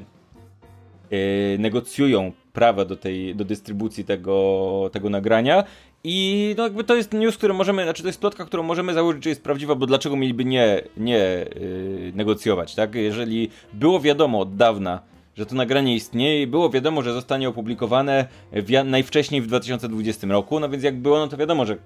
yy, 1.12 1.18
negocjują 1.60 2.32
prawa 2.54 2.86
do 2.86 2.96
tej, 2.96 3.36
do 3.36 3.46
dystrybucji 3.46 4.06
tego, 4.06 4.90
tego 4.94 5.10
nagrania 5.10 5.64
i 6.04 6.56
no 6.58 6.64
jakby 6.64 6.84
to 6.84 6.96
jest 6.96 7.14
news, 7.14 7.38
który 7.38 7.54
możemy, 7.54 7.84
znaczy 7.84 8.02
to 8.02 8.10
jest 8.10 8.20
plotka, 8.20 8.46
którą 8.46 8.64
możemy 8.64 8.94
założyć, 8.94 9.24
że 9.24 9.30
jest 9.30 9.44
prawdziwa, 9.44 9.76
bo 9.76 9.86
dlaczego 9.86 10.16
mieliby 10.16 10.46
nie, 10.46 10.82
nie 10.98 11.18
yy, 11.56 12.12
negocjować, 12.16 12.76
tak? 12.76 12.96
Jeżeli 12.96 13.50
było 13.74 14.00
wiadomo 14.00 14.40
od 14.40 14.56
dawna, 14.56 15.00
że 15.36 15.46
to 15.46 15.56
nagranie 15.56 15.96
istnieje 15.96 16.42
i 16.42 16.48
było 16.48 16.70
wiadomo, 16.70 17.02
że 17.02 17.14
zostanie 17.14 17.50
opublikowane 17.50 18.28
w, 18.52 18.84
najwcześniej 18.86 19.42
w 19.42 19.48
2020 19.48 20.28
roku, 20.28 20.60
no 20.60 20.70
więc 20.70 20.84
jak 20.84 20.98
było, 20.98 21.20
no 21.20 21.28
to 21.28 21.38
wiadomo, 21.38 21.66
że 21.66 21.78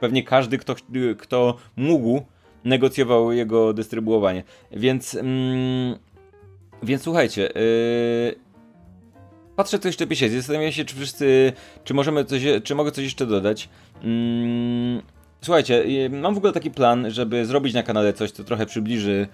pewnie 0.00 0.22
każdy, 0.22 0.58
kto, 0.58 0.74
kto 1.18 1.56
mógł, 1.76 2.22
negocjował 2.64 3.32
jego 3.32 3.72
dystrybuowanie. 3.72 4.42
Więc, 4.72 5.14
mm, 5.14 5.96
więc 6.82 7.02
słuchajcie, 7.02 7.42
yy, 7.42 8.34
patrzę, 9.56 9.78
co 9.78 9.88
jeszcze 9.88 10.06
pisze. 10.06 10.28
Zastanawiam 10.28 10.72
się, 10.72 10.84
czy 10.84 10.96
wszyscy, 10.96 11.52
czy 11.84 11.94
możemy 11.94 12.24
coś, 12.24 12.42
czy 12.64 12.74
mogę 12.74 12.92
coś 12.92 13.04
jeszcze 13.04 13.26
dodać. 13.26 13.68
Mm, 14.02 15.02
słuchajcie, 15.40 15.84
mam 16.10 16.34
w 16.34 16.38
ogóle 16.38 16.52
taki 16.52 16.70
plan, 16.70 17.10
żeby 17.10 17.46
zrobić 17.46 17.74
na 17.74 17.82
kanale 17.82 18.12
coś, 18.12 18.30
co 18.30 18.44
trochę 18.44 18.66
przybliży 18.66 19.28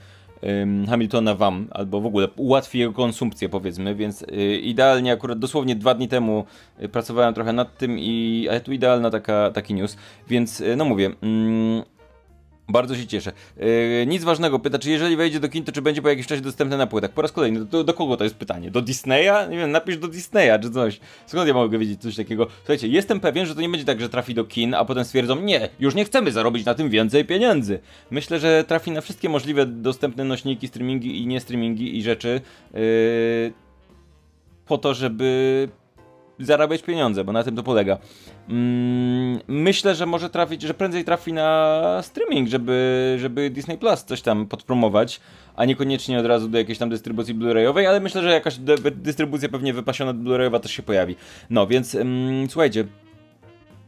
Hamiltona 0.88 1.34
wam, 1.34 1.68
albo 1.70 2.00
w 2.00 2.06
ogóle 2.06 2.28
ułatwi 2.36 2.78
jego 2.78 2.92
konsumpcję, 2.92 3.48
powiedzmy, 3.48 3.94
więc 3.94 4.22
y, 4.22 4.58
idealnie, 4.58 5.12
akurat 5.12 5.38
dosłownie 5.38 5.76
dwa 5.76 5.94
dni 5.94 6.08
temu 6.08 6.44
y, 6.82 6.88
pracowałem 6.88 7.34
trochę 7.34 7.52
nad 7.52 7.78
tym 7.78 7.98
i, 7.98 8.46
ale 8.50 8.60
tu 8.60 8.72
idealna 8.72 9.10
taka, 9.10 9.50
taki 9.50 9.74
news, 9.74 9.96
więc 10.28 10.60
y, 10.60 10.76
no 10.76 10.84
mówię, 10.84 11.10
mm, 11.22 11.82
bardzo 12.68 12.96
się 12.96 13.06
cieszę. 13.06 13.32
Yy, 13.56 14.06
nic 14.06 14.24
ważnego, 14.24 14.58
pyta, 14.58 14.78
czy 14.78 14.90
jeżeli 14.90 15.16
wejdzie 15.16 15.40
do 15.40 15.48
kin, 15.48 15.64
to 15.64 15.72
czy 15.72 15.82
będzie 15.82 16.02
po 16.02 16.08
jakimś 16.08 16.26
czasie 16.26 16.40
dostępne 16.40 16.76
na 16.76 16.86
płytach? 16.86 17.10
Po 17.10 17.22
raz 17.22 17.32
kolejny, 17.32 17.64
do, 17.64 17.84
do, 17.84 17.94
kogo 17.94 18.16
to 18.16 18.24
jest 18.24 18.36
pytanie? 18.36 18.70
Do 18.70 18.82
Disneya? 18.82 19.50
Nie 19.50 19.56
wiem, 19.56 19.70
napisz 19.70 19.98
do 19.98 20.08
Disneya 20.08 20.58
czy 20.62 20.70
coś. 20.70 21.00
Skąd 21.26 21.48
ja 21.48 21.54
mogę 21.54 21.78
wiedzieć 21.78 22.02
coś 22.02 22.16
takiego? 22.16 22.46
Słuchajcie, 22.56 22.88
jestem 22.88 23.20
pewien, 23.20 23.46
że 23.46 23.54
to 23.54 23.60
nie 23.60 23.68
będzie 23.68 23.86
tak, 23.86 24.00
że 24.00 24.08
trafi 24.08 24.34
do 24.34 24.44
kin, 24.44 24.74
a 24.74 24.84
potem 24.84 25.04
stwierdzą, 25.04 25.40
nie, 25.40 25.68
już 25.80 25.94
nie 25.94 26.04
chcemy 26.04 26.32
zarobić 26.32 26.64
na 26.64 26.74
tym 26.74 26.90
więcej 26.90 27.24
pieniędzy. 27.24 27.78
Myślę, 28.10 28.40
że 28.40 28.64
trafi 28.64 28.90
na 28.90 29.00
wszystkie 29.00 29.28
możliwe 29.28 29.66
dostępne 29.66 30.24
nośniki, 30.24 30.68
streamingi 30.68 31.22
i 31.22 31.26
nie 31.26 31.40
streamingi 31.40 31.98
i 31.98 32.02
rzeczy. 32.02 32.40
Yy, 32.74 33.52
po 34.66 34.78
to, 34.78 34.94
żeby 34.94 35.68
zarabiać 36.38 36.82
pieniądze, 36.82 37.24
bo 37.24 37.32
na 37.32 37.42
tym 37.42 37.56
to 37.56 37.62
polega. 37.62 37.98
Mm, 38.48 39.40
myślę, 39.48 39.94
że 39.94 40.06
może 40.06 40.30
trafić, 40.30 40.62
że 40.62 40.74
prędzej 40.74 41.04
trafi 41.04 41.32
na 41.32 42.00
streaming, 42.02 42.48
żeby, 42.48 43.16
żeby 43.20 43.50
Disney 43.50 43.78
Plus 43.78 44.04
coś 44.04 44.22
tam 44.22 44.46
podpromować, 44.46 45.20
a 45.56 45.64
niekoniecznie 45.64 46.18
od 46.18 46.26
razu 46.26 46.48
do 46.48 46.58
jakiejś 46.58 46.78
tam 46.78 46.88
dystrybucji 46.88 47.34
Blu-rayowej, 47.34 47.86
ale 47.86 48.00
myślę, 48.00 48.22
że 48.22 48.30
jakaś 48.30 48.58
dystrybucja 48.94 49.48
pewnie 49.48 49.72
wypasiona 49.72 50.14
Blu-rayowa 50.14 50.60
też 50.60 50.72
się 50.72 50.82
pojawi. 50.82 51.16
No, 51.50 51.66
więc 51.66 51.94
mm, 51.94 52.50
słuchajcie, 52.50 52.84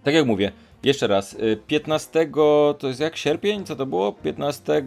tak 0.03 0.15
jak 0.15 0.27
mówię, 0.27 0.53
jeszcze 0.83 1.07
raz, 1.07 1.37
15 1.67 2.21
y, 2.21 2.31
to 2.79 2.89
jest 2.89 3.01
jak 3.01 3.17
sierpień? 3.17 3.65
Co 3.65 3.77
to 3.77 3.87
było? 3.87 4.13
15 4.13 4.85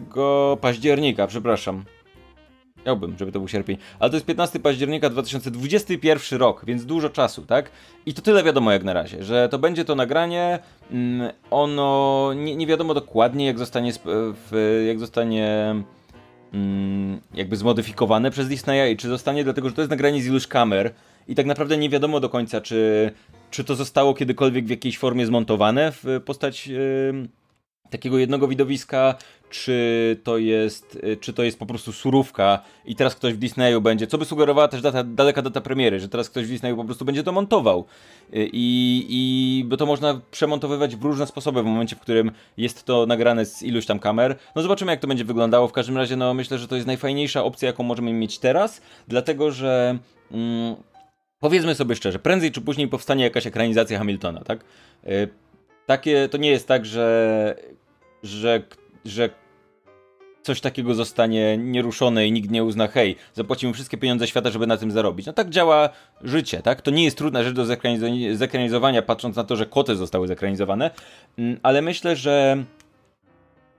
października, 0.60 1.26
przepraszam. 1.26 1.84
Chciałbym, 2.82 3.18
żeby 3.18 3.32
to 3.32 3.38
był 3.38 3.48
sierpień. 3.48 3.76
Ale 3.98 4.10
to 4.10 4.16
jest 4.16 4.26
15 4.26 4.60
października 4.60 5.10
2021 5.10 6.38
rok, 6.38 6.64
więc 6.64 6.86
dużo 6.86 7.10
czasu, 7.10 7.42
tak? 7.46 7.70
I 8.06 8.14
to 8.14 8.22
tyle 8.22 8.42
wiadomo 8.42 8.72
jak 8.72 8.84
na 8.84 8.92
razie, 8.92 9.24
że 9.24 9.48
to 9.48 9.58
będzie 9.58 9.84
to 9.84 9.94
nagranie. 9.94 10.58
Mm, 10.90 11.30
ono 11.50 12.32
nie, 12.36 12.56
nie 12.56 12.66
wiadomo 12.66 12.94
dokładnie, 12.94 13.46
jak 13.46 13.58
zostanie, 13.58 13.92
w, 14.04 14.82
jak 14.86 14.98
zostanie 14.98 15.74
mm, 16.52 17.20
jakby 17.34 17.56
zmodyfikowane 17.56 18.30
przez 18.30 18.48
Disneya 18.48 18.92
i 18.92 18.96
czy 18.96 19.08
zostanie, 19.08 19.44
dlatego 19.44 19.68
że 19.68 19.74
to 19.74 19.80
jest 19.80 19.90
nagranie 19.90 20.22
z 20.22 20.26
iluś 20.26 20.46
kamer 20.46 20.94
i 21.28 21.34
tak 21.34 21.46
naprawdę 21.46 21.76
nie 21.76 21.88
wiadomo 21.88 22.20
do 22.20 22.28
końca, 22.28 22.60
czy, 22.60 23.10
czy 23.50 23.64
to 23.64 23.74
zostało 23.74 24.14
kiedykolwiek 24.14 24.66
w 24.66 24.70
jakiejś 24.70 24.98
formie 24.98 25.26
zmontowane 25.26 25.92
w 25.92 26.20
postać. 26.24 26.70
Takiego 27.90 28.18
jednego 28.18 28.48
widowiska, 28.48 29.14
czy 29.50 30.16
to 30.24 30.38
jest, 30.38 30.98
y, 31.04 31.16
czy 31.16 31.32
to 31.32 31.42
jest 31.42 31.58
po 31.58 31.66
prostu 31.66 31.92
surówka 31.92 32.62
i 32.84 32.96
teraz 32.96 33.14
ktoś 33.14 33.34
w 33.34 33.36
Disneyu 33.36 33.80
będzie, 33.80 34.06
co 34.06 34.18
by 34.18 34.24
sugerowała 34.24 34.68
też 34.68 34.82
data, 34.82 35.04
daleka 35.04 35.42
data 35.42 35.60
premiery, 35.60 36.00
że 36.00 36.08
teraz 36.08 36.30
ktoś 36.30 36.46
w 36.46 36.48
Disneyu 36.48 36.76
po 36.76 36.84
prostu 36.84 37.04
będzie 37.04 37.22
to 37.22 37.32
montował 37.32 37.84
y, 38.34 38.48
i, 38.52 39.06
i 39.08 39.64
bo 39.64 39.76
to 39.76 39.86
można 39.86 40.20
przemontowywać 40.30 40.96
w 40.96 41.04
różne 41.04 41.26
sposoby 41.26 41.62
w 41.62 41.66
momencie, 41.66 41.96
w 41.96 42.00
którym 42.00 42.30
jest 42.56 42.84
to 42.84 43.06
nagrane 43.06 43.46
z 43.46 43.62
iluś 43.62 43.86
tam 43.86 43.98
kamer. 43.98 44.36
No 44.56 44.62
zobaczymy 44.62 44.92
jak 44.92 45.00
to 45.00 45.08
będzie 45.08 45.24
wyglądało, 45.24 45.68
w 45.68 45.72
każdym 45.72 45.96
razie 45.96 46.16
no 46.16 46.34
myślę, 46.34 46.58
że 46.58 46.68
to 46.68 46.74
jest 46.74 46.86
najfajniejsza 46.86 47.44
opcja 47.44 47.66
jaką 47.66 47.82
możemy 47.82 48.12
mieć 48.12 48.38
teraz, 48.38 48.80
dlatego 49.08 49.50
że 49.50 49.98
mm, 50.32 50.76
powiedzmy 51.40 51.74
sobie 51.74 51.96
szczerze, 51.96 52.18
prędzej 52.18 52.52
czy 52.52 52.60
później 52.60 52.88
powstanie 52.88 53.24
jakaś 53.24 53.46
ekranizacja 53.46 53.98
Hamiltona, 53.98 54.40
tak? 54.40 54.64
Y, 55.04 55.28
takie, 55.86 56.28
to 56.28 56.38
nie 56.38 56.50
jest 56.50 56.68
tak, 56.68 56.86
że 56.86 57.56
że, 58.22 58.62
że 59.04 59.30
coś 60.42 60.60
takiego 60.60 60.94
zostanie 60.94 61.58
nieruszone 61.58 62.26
i 62.26 62.32
nikt 62.32 62.50
nie 62.50 62.64
uzna, 62.64 62.88
hej, 62.88 63.16
zapłacimy 63.34 63.72
wszystkie 63.72 63.98
pieniądze 63.98 64.26
świata, 64.26 64.50
żeby 64.50 64.66
na 64.66 64.76
tym 64.76 64.90
zarobić. 64.90 65.26
No 65.26 65.32
tak 65.32 65.50
działa 65.50 65.88
życie, 66.22 66.62
tak? 66.62 66.82
To 66.82 66.90
nie 66.90 67.04
jest 67.04 67.18
trudna 67.18 67.42
rzecz 67.42 67.54
do 67.54 67.64
zekranizowania, 68.34 69.02
patrząc 69.02 69.36
na 69.36 69.44
to, 69.44 69.56
że 69.56 69.66
koty 69.66 69.96
zostały 69.96 70.28
zekranizowane, 70.28 70.90
mm, 71.38 71.60
ale 71.62 71.82
myślę, 71.82 72.16
że 72.16 72.64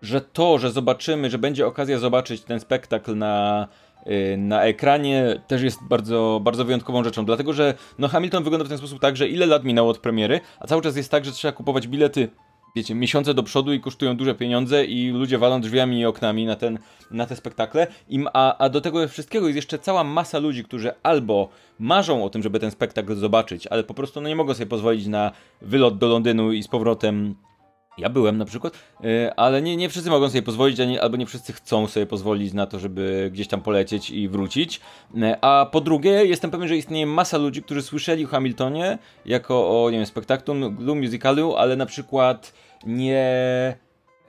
że 0.01 0.21
to, 0.21 0.57
że 0.57 0.71
zobaczymy, 0.71 1.29
że 1.29 1.37
będzie 1.37 1.67
okazja 1.67 1.99
zobaczyć 1.99 2.41
ten 2.41 2.59
spektakl 2.59 3.17
na, 3.17 3.67
y, 4.07 4.37
na 4.37 4.63
ekranie 4.63 5.41
też 5.47 5.61
jest 5.61 5.79
bardzo, 5.89 6.39
bardzo 6.43 6.65
wyjątkową 6.65 7.03
rzeczą, 7.03 7.25
dlatego 7.25 7.53
że 7.53 7.73
no 7.99 8.07
Hamilton 8.07 8.43
wygląda 8.43 8.65
w 8.65 8.69
ten 8.69 8.77
sposób 8.77 8.99
tak, 8.99 9.17
że 9.17 9.27
ile 9.27 9.45
lat 9.45 9.63
minęło 9.63 9.89
od 9.89 9.97
premiery, 9.97 10.39
a 10.59 10.67
cały 10.67 10.81
czas 10.81 10.95
jest 10.95 11.11
tak, 11.11 11.25
że 11.25 11.31
trzeba 11.31 11.51
kupować 11.51 11.87
bilety 11.87 12.29
wiecie, 12.75 12.95
miesiące 12.95 13.33
do 13.33 13.43
przodu 13.43 13.73
i 13.73 13.79
kosztują 13.79 14.17
duże 14.17 14.35
pieniądze 14.35 14.85
i 14.85 15.09
ludzie 15.09 15.37
walą 15.37 15.61
drzwiami 15.61 15.99
i 15.99 16.05
oknami 16.05 16.45
na, 16.45 16.55
ten, 16.55 16.79
na 17.11 17.25
te 17.25 17.35
spektakle. 17.35 17.87
I, 18.09 18.25
a, 18.33 18.57
a 18.57 18.69
do 18.69 18.81
tego 18.81 19.07
wszystkiego 19.07 19.47
jest 19.47 19.55
jeszcze 19.55 19.79
cała 19.79 20.03
masa 20.03 20.39
ludzi, 20.39 20.63
którzy 20.63 20.91
albo 21.03 21.49
marzą 21.79 22.23
o 22.23 22.29
tym, 22.29 22.43
żeby 22.43 22.59
ten 22.59 22.71
spektakl 22.71 23.15
zobaczyć, 23.15 23.67
ale 23.67 23.83
po 23.83 23.93
prostu 23.93 24.21
no, 24.21 24.29
nie 24.29 24.35
mogą 24.35 24.53
sobie 24.53 24.65
pozwolić 24.65 25.07
na 25.07 25.31
wylot 25.61 25.97
do 25.97 26.07
Londynu 26.07 26.51
i 26.51 26.63
z 26.63 26.67
powrotem 26.67 27.35
ja 28.01 28.09
byłem 28.09 28.37
na 28.37 28.45
przykład, 28.45 28.73
y, 29.05 29.33
ale 29.35 29.61
nie, 29.61 29.77
nie 29.77 29.89
wszyscy 29.89 30.09
mogą 30.09 30.29
sobie 30.29 30.41
pozwolić, 30.41 30.79
albo 31.01 31.17
nie 31.17 31.25
wszyscy 31.25 31.53
chcą 31.53 31.87
sobie 31.87 32.05
pozwolić 32.05 32.53
na 32.53 32.67
to, 32.67 32.79
żeby 32.79 33.29
gdzieś 33.33 33.47
tam 33.47 33.61
polecieć 33.61 34.09
i 34.09 34.29
wrócić. 34.29 34.81
Y, 35.15 35.35
a 35.41 35.65
po 35.71 35.81
drugie, 35.81 36.11
jestem 36.25 36.51
pewien, 36.51 36.67
że 36.67 36.77
istnieje 36.77 37.05
masa 37.05 37.37
ludzi, 37.37 37.63
którzy 37.63 37.81
słyszeli 37.81 38.25
o 38.25 38.27
Hamiltonie 38.27 38.97
jako 39.25 39.83
o, 39.83 39.89
nie 39.89 39.97
wiem, 39.97 40.05
spektaklum, 40.05 40.77
musicalu, 41.01 41.55
ale 41.55 41.75
na 41.75 41.85
przykład 41.85 42.53
nie 42.85 43.75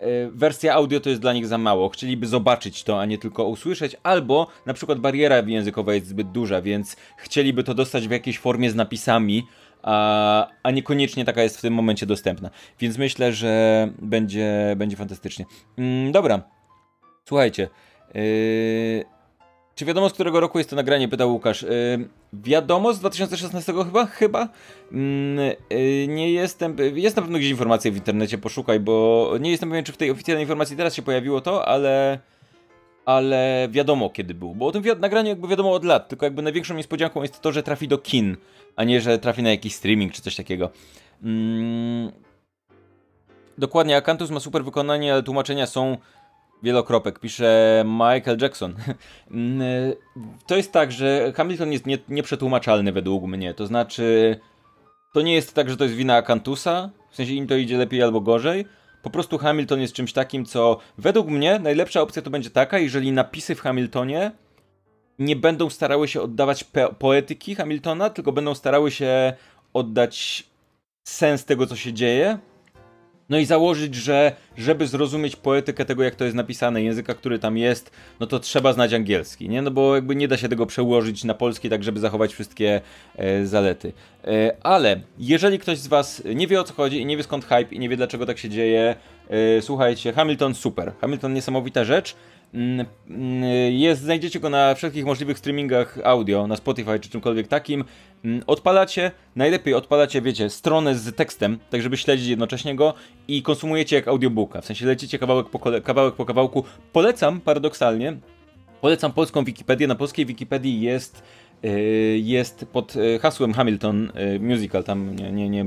y, 0.03 0.31
wersja 0.35 0.75
audio 0.75 1.01
to 1.01 1.11
jest 1.11 1.23
dla 1.23 1.33
nich 1.33 1.47
za 1.47 1.59
mało. 1.59 1.89
Chcieliby 1.89 2.27
zobaczyć 2.27 2.85
to, 2.85 3.01
a 3.01 3.05
nie 3.05 3.19
tylko 3.19 3.45
usłyszeć, 3.45 3.97
albo 4.03 4.47
na 4.67 4.75
przykład 4.75 4.99
bariera 4.99 5.43
językowa 5.47 5.95
jest 5.95 6.07
zbyt 6.07 6.31
duża, 6.31 6.63
więc 6.63 6.97
chcieliby 7.17 7.65
to 7.65 7.75
dostać 7.75 8.09
w 8.09 8.11
jakiejś 8.11 8.39
formie 8.39 8.71
z 8.71 8.75
napisami, 8.75 9.43
a, 9.83 10.49
a 10.63 10.71
niekoniecznie 10.71 11.25
taka 11.25 11.43
jest 11.43 11.59
w 11.59 11.61
tym 11.61 11.75
momencie 11.75 12.07
dostępna. 12.07 12.51
Więc 12.81 12.99
myślę, 12.99 13.33
że 13.33 13.89
będzie, 13.99 14.75
będzie 14.77 14.97
fantastycznie. 14.97 15.45
Mm, 15.79 16.13
dobra, 16.13 16.43
słuchajcie. 17.25 17.69
Yy... 18.15 19.13
Czy 19.75 19.85
wiadomo, 19.85 20.09
z 20.09 20.13
którego 20.13 20.41
roku 20.41 20.59
jest 20.59 20.71
to 20.71 20.77
nagranie? 20.77 21.09
Pytał 21.09 21.33
Łukasz. 21.33 21.63
Yy, 21.63 22.09
wiadomo, 22.33 22.95
z 22.95 22.99
2016 22.99 23.73
chyba? 23.73 24.07
Chyba. 24.07 24.49
Yy, 24.93 24.99
yy, 25.71 26.09
nie 26.09 26.33
jestem. 26.33 26.77
Jest 26.95 27.17
na 27.17 27.23
pewno 27.23 27.39
gdzieś 27.39 27.51
informacja 27.51 27.91
w 27.91 27.97
internecie, 27.97 28.39
poszukaj, 28.39 28.81
bo 28.81 29.31
nie 29.41 29.51
jestem 29.51 29.69
pewien, 29.69 29.85
czy 29.85 29.93
w 29.93 29.97
tej 29.97 30.11
oficjalnej 30.11 30.45
informacji 30.45 30.77
teraz 30.77 30.95
się 30.95 31.03
pojawiło 31.03 31.41
to, 31.41 31.69
ale. 31.69 32.19
Ale 33.05 33.69
wiadomo 33.71 34.11
kiedy 34.11 34.35
był. 34.35 34.55
Bo 34.55 34.67
o 34.67 34.73
tym 34.73 34.83
wi 34.83 34.91
nagraniu 34.99 35.29
jakby 35.29 35.49
wiadomo 35.49 35.73
od 35.73 35.85
lat, 35.85 36.09
tylko 36.09 36.27
jakby 36.27 36.43
największą 36.43 36.75
niespodzianką 36.75 37.23
jest 37.23 37.41
to, 37.41 37.53
że 37.53 37.63
trafi 37.63 37.89
do 37.89 37.99
kin, 37.99 38.37
a 38.77 38.85
nie, 38.85 39.01
że 39.01 39.19
trafi 39.19 39.43
na 39.43 39.51
jakiś 39.51 39.75
streaming 39.75 40.13
czy 40.13 40.23
coś 40.23 40.37
takiego. 40.37 40.71
Mm. 41.23 42.13
Dokładnie, 43.59 43.97
Akantus 43.97 44.31
ma 44.31 44.41
super 44.41 44.65
wykonanie, 44.65 45.13
ale 45.13 45.23
tłumaczenia 45.23 45.67
są 45.67 45.97
wielokropek, 46.63 47.19
pisze 47.19 47.83
Michael 47.87 48.39
Jackson. 48.41 48.75
Mm, 49.31 49.63
to 50.47 50.57
jest 50.57 50.73
tak, 50.73 50.93
że 50.93 51.33
Hamilton 51.37 51.73
jest 51.73 51.87
nie, 51.87 51.99
nieprzetłumaczalny 52.09 52.93
według 52.93 53.25
mnie. 53.25 53.55
To 53.55 53.67
znaczy, 53.67 54.39
to 55.15 55.23
nie 55.23 55.35
jest 55.35 55.55
tak, 55.55 55.71
że 55.71 55.77
to 55.77 55.85
jest 55.85 55.97
wina 55.97 56.17
Akantusa, 56.17 56.91
w 57.11 57.17
sensie 57.17 57.33
im 57.33 57.47
to 57.47 57.57
idzie 57.57 57.79
lepiej 57.79 58.03
albo 58.03 58.21
gorzej. 58.21 58.67
Po 59.03 59.11
prostu 59.11 59.39
Hamilton 59.39 59.81
jest 59.81 59.95
czymś 59.95 60.13
takim, 60.13 60.45
co 60.45 60.79
według 60.99 61.29
mnie 61.29 61.59
najlepsza 61.59 62.01
opcja 62.01 62.23
to 62.23 62.31
będzie 62.31 62.51
taka, 62.51 62.79
jeżeli 62.79 63.13
napisy 63.13 63.55
w 63.55 63.61
Hamiltonie 63.61 64.31
nie 65.19 65.37
będą 65.37 65.71
starały 65.71 66.09
się 66.09 66.23
oddawać 66.23 66.65
poetyki 66.99 67.55
Hamiltona, 67.55 68.11
tylko 68.11 68.33
będą 68.33 68.55
starały 68.55 68.91
się 68.91 69.33
oddać 69.73 70.45
sens 71.05 71.45
tego, 71.45 71.67
co 71.67 71.77
się 71.77 71.93
dzieje 71.93 72.39
no 73.33 73.39
i 73.39 73.45
założyć, 73.45 73.95
że 73.95 74.33
żeby 74.57 74.87
zrozumieć 74.87 75.37
poetykę 75.37 75.85
tego, 75.85 76.03
jak 76.03 76.15
to 76.15 76.25
jest 76.25 76.37
napisane, 76.37 76.83
języka, 76.83 77.15
który 77.15 77.39
tam 77.39 77.57
jest, 77.57 77.91
no 78.21 78.27
to 78.27 78.39
trzeba 78.39 78.73
znać 78.73 78.93
angielski, 78.93 79.49
nie? 79.49 79.63
No 79.63 79.71
bo 79.71 79.95
jakby 79.95 80.17
nie 80.17 80.29
da 80.29 80.37
się 80.37 80.49
tego 80.49 80.67
przełożyć 80.67 81.25
na 81.25 81.35
polski, 81.35 81.71
tak 81.71 81.85
żeby 81.85 82.01
zachować 82.01 82.33
wszystkie 82.33 82.81
e, 83.17 83.47
zalety. 83.47 83.93
E, 84.25 84.57
ale 84.63 85.01
jeżeli 85.19 85.59
ktoś 85.59 85.79
z 85.79 85.87
Was 85.87 86.23
nie 86.35 86.47
wie 86.47 86.61
o 86.61 86.65
co 86.65 86.75
chodzi 86.75 87.01
i 87.01 87.07
nie 87.07 87.17
wie 87.17 87.23
skąd 87.23 87.45
hype 87.45 87.75
i 87.75 87.79
nie 87.79 87.89
wie 87.89 87.97
dlaczego 87.97 88.27
tak 88.27 88.39
się 88.39 88.49
dzieje, 88.49 88.97
e, 89.29 89.63
słuchajcie, 89.63 90.13
Hamilton 90.13 90.55
super. 90.55 90.93
Hamilton 91.01 91.35
niesamowita 91.35 91.85
rzecz. 91.85 92.15
Mm, 92.55 92.87
mm, 93.11 93.43
jest, 93.73 94.03
znajdziecie 94.03 94.41
go 94.41 94.51
na 94.51 94.75
wszelkich 94.75 95.05
możliwych 95.05 95.39
streamingach 95.39 95.99
audio, 96.05 96.47
na 96.47 96.57
Spotify 96.57 97.01
czy 97.01 97.11
czymkolwiek 97.11 97.49
takim. 97.49 97.85
Mm, 98.25 98.43
odpalacie, 98.47 99.11
najlepiej 99.37 99.75
odpalacie, 99.75 100.23
wiecie, 100.23 100.51
stronę 100.51 100.95
z 100.95 101.17
tekstem, 101.17 101.59
tak 101.71 101.83
żeby 101.83 101.97
śledzić 101.97 102.29
jednocześnie 102.29 102.77
go 102.77 102.95
i 103.29 103.43
konsumujecie 103.43 103.97
jak 103.97 104.09
audiobooka, 104.09 104.61
w 104.61 104.67
sensie 104.67 104.87
lecicie 104.87 105.19
kawałek 105.19 105.49
po, 105.49 105.59
kawałek 105.59 106.15
po 106.15 106.25
kawałku. 106.25 106.65
Polecam, 106.93 107.41
paradoksalnie, 107.41 108.17
polecam 108.81 109.13
polską 109.13 109.45
Wikipedię, 109.45 109.87
na 109.87 109.95
polskiej 109.95 110.27
Wikipedii 110.27 110.81
jest, 110.81 111.23
yy, 111.63 111.71
jest 112.19 112.67
pod 112.73 112.95
yy, 112.95 113.19
hasłem 113.19 113.53
Hamilton 113.53 114.13
yy, 114.15 114.41
Musical, 114.41 114.85
tam 114.85 115.17
nie, 115.17 115.33
nie, 115.33 115.49
nie 115.49 115.65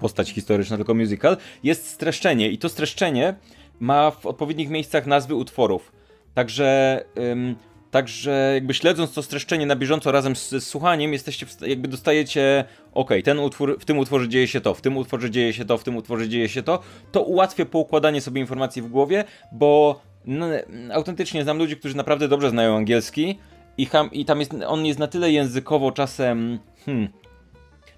postać 0.00 0.30
historyczna, 0.30 0.76
tylko 0.76 0.94
musical, 0.94 1.36
jest 1.62 1.88
streszczenie 1.88 2.48
i 2.50 2.58
to 2.58 2.68
streszczenie 2.68 3.34
ma 3.80 4.10
w 4.10 4.26
odpowiednich 4.26 4.70
miejscach 4.70 5.06
nazwy 5.06 5.34
utworów. 5.34 5.99
Także, 6.34 7.00
ym, 7.18 7.56
także 7.90 8.50
jakby 8.54 8.74
śledząc 8.74 9.12
to 9.12 9.22
streszczenie 9.22 9.66
na 9.66 9.76
bieżąco 9.76 10.12
razem 10.12 10.36
z, 10.36 10.50
z 10.50 10.66
słuchaniem, 10.66 11.12
jesteście, 11.12 11.46
w, 11.46 11.60
jakby 11.60 11.88
dostajecie, 11.88 12.64
ok, 12.94 13.10
ten 13.24 13.38
utwór, 13.38 13.78
w 13.80 13.84
tym 13.84 13.98
utworze 13.98 14.28
dzieje 14.28 14.48
się 14.48 14.60
to, 14.60 14.74
w 14.74 14.80
tym 14.80 14.96
utworze 14.96 15.30
dzieje 15.30 15.52
się 15.52 15.64
to, 15.64 15.78
w 15.78 15.84
tym 15.84 15.96
utworze 15.96 16.28
dzieje 16.28 16.48
się 16.48 16.62
to, 16.62 16.82
to 17.12 17.22
ułatwia 17.22 17.64
poukładanie 17.64 18.20
sobie 18.20 18.40
informacji 18.40 18.82
w 18.82 18.88
głowie, 18.88 19.24
bo 19.52 20.00
no, 20.24 20.46
autentycznie 20.92 21.42
znam 21.42 21.58
ludzi, 21.58 21.76
którzy 21.76 21.96
naprawdę 21.96 22.28
dobrze 22.28 22.50
znają 22.50 22.76
angielski 22.76 23.38
i, 23.78 23.86
ham, 23.86 24.10
i 24.12 24.24
tam 24.24 24.40
jest, 24.40 24.54
on 24.66 24.86
jest 24.86 24.98
na 24.98 25.06
tyle 25.06 25.32
językowo 25.32 25.92
czasem, 25.92 26.58
hmm, 26.86 27.08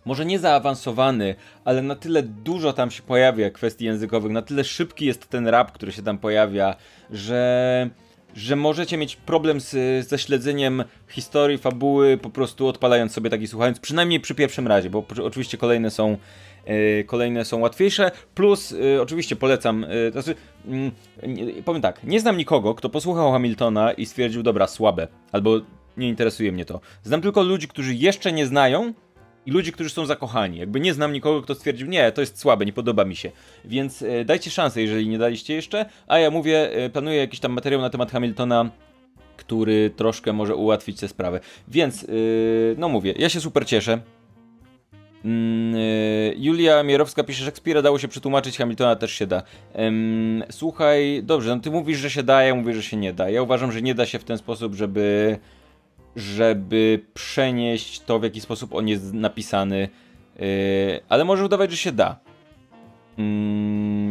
może 0.05 0.25
nie 0.25 0.39
zaawansowany, 0.39 1.35
ale 1.65 1.83
na 1.83 1.95
tyle 1.95 2.23
dużo 2.23 2.73
tam 2.73 2.91
się 2.91 3.03
pojawia 3.03 3.51
kwestii 3.51 3.85
językowych, 3.85 4.33
na 4.33 4.43
tyle 4.43 4.65
szybki 4.65 5.07
jest 5.07 5.29
ten 5.29 5.49
rap, 5.49 5.73
który 5.73 5.93
się 5.93 6.03
tam 6.03 6.19
pojawia, 6.19 6.77
że 7.11 7.91
że 8.35 8.57
możecie 8.57 8.97
mieć 8.97 9.17
problem 9.17 9.61
z, 9.61 10.09
ze 10.09 10.19
śledzeniem 10.19 10.85
historii, 11.09 11.59
fabuły, 11.59 12.17
po 12.17 12.31
prostu 12.31 12.67
odpalając 12.67 13.13
sobie 13.13 13.31
taki 13.31 13.47
słuchając, 13.47 13.81
przynajmniej 13.81 14.21
przy 14.21 14.35
pierwszym 14.35 14.67
razie, 14.67 14.91
bo 14.91 15.05
oczywiście 15.23 15.59
kolejne 15.59 15.91
są 15.91 16.17
yy, 16.67 17.05
kolejne 17.05 17.45
są 17.45 17.61
łatwiejsze, 17.61 18.11
plus 18.35 18.71
yy, 18.71 19.03
oczywiście 19.03 19.37
polecam, 19.37 19.87
yy, 20.05 20.13
znaczy, 20.13 20.35
yy, 21.23 21.63
powiem 21.63 21.83
tak, 21.83 22.05
nie 22.05 22.21
znam 22.21 22.37
nikogo, 22.37 22.75
kto 22.75 22.89
posłuchał 22.89 23.33
Hamiltona 23.33 23.93
i 23.93 24.07
stwierdził, 24.07 24.43
dobra, 24.43 24.67
słabe, 24.67 25.09
albo 25.33 25.61
nie 25.97 26.09
interesuje 26.09 26.53
mnie 26.53 26.65
to. 26.65 26.81
Znam 27.03 27.21
tylko 27.21 27.43
ludzi, 27.43 27.69
którzy 27.69 27.95
jeszcze 27.95 28.33
nie 28.33 28.47
znają 28.47 28.93
i 29.47 29.51
ludzi, 29.51 29.73
którzy 29.73 29.91
są 29.91 30.07
zakochani. 30.07 30.59
Jakby 30.59 30.81
nie 30.81 30.95
znam 30.95 31.13
nikogo, 31.13 31.43
kto 31.43 31.55
stwierdził, 31.55 31.89
nie, 31.89 32.13
to 32.13 32.21
jest 32.21 32.39
słabe, 32.39 32.67
nie 32.67 32.73
podoba 32.73 33.05
mi 33.05 33.17
się. 33.17 33.31
Więc 33.65 34.03
e, 34.03 34.25
dajcie 34.25 34.51
szansę, 34.51 34.83
jeżeli 34.83 35.09
nie 35.09 35.19
daliście 35.19 35.55
jeszcze. 35.55 35.87
A 36.07 36.19
ja 36.19 36.31
mówię, 36.31 36.73
e, 36.73 36.91
planuję 36.91 37.17
jakiś 37.17 37.41
tam 37.41 37.53
materiał 37.53 37.81
na 37.81 37.91
temat 37.91 38.13
Hamiltona, 38.13 38.71
który 39.37 39.91
troszkę 39.91 40.33
może 40.33 40.57
ułatwić 40.57 41.01
tę 41.01 41.09
sprawę. 41.09 41.41
Więc, 41.69 42.05
e, 42.05 42.07
no 42.77 42.89
mówię, 42.89 43.15
ja 43.19 43.29
się 43.29 43.41
super 43.41 43.67
cieszę. 43.67 43.99
Mm, 45.25 45.75
e, 45.75 45.79
Julia 46.37 46.83
Mierowska 46.83 47.25
pisze, 47.25 47.39
że 47.39 47.45
Szekspira 47.45 47.83
dało 47.83 47.99
się 47.99 48.09
przetłumaczyć, 48.09 48.59
Hamiltona 48.59 48.97
też 48.97 49.13
się 49.13 49.27
da. 49.27 49.43
słuchaj, 50.51 51.21
dobrze, 51.23 51.57
no 51.57 51.63
ty 51.63 51.71
mówisz, 51.71 51.99
że 51.99 52.11
się 52.11 52.23
da, 52.23 52.43
ja 52.43 52.55
mówię, 52.55 52.75
że 52.75 52.83
się 52.83 52.97
nie 52.97 53.13
da. 53.13 53.31
Ja 53.31 53.43
uważam, 53.43 53.73
że 53.73 53.83
nie 53.83 53.95
da 53.95 54.07
się 54.07 54.19
w 54.19 54.25
ten 54.25 54.39
sposób, 54.39 54.75
żeby 54.75 55.39
żeby 56.17 57.01
przenieść 57.15 58.01
to, 58.01 58.19
w 58.19 58.23
jaki 58.23 58.41
sposób 58.41 58.75
on 58.75 58.89
jest 58.89 59.13
napisany, 59.13 59.89
yy, 60.39 60.47
ale 61.09 61.25
może 61.25 61.45
udawać, 61.45 61.71
że 61.71 61.77
się 61.77 61.93
da. 61.93 62.19
Yy, 63.19 63.25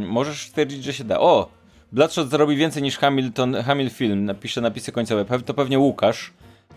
możesz 0.07 0.47
stwierdzić, 0.47 0.83
że 0.83 0.93
się 0.93 1.03
da. 1.03 1.19
O! 1.19 1.49
Bloodshot 1.91 2.29
zarobi 2.29 2.55
więcej 2.55 2.83
niż 2.83 2.97
Hamilton, 2.97 3.55
Hamil 3.55 3.89
Film, 3.89 4.25
napisze 4.25 4.61
napisy 4.61 4.91
końcowe. 4.91 5.25
To 5.45 5.53
pewnie 5.53 5.79
Łukasz, 5.79 6.33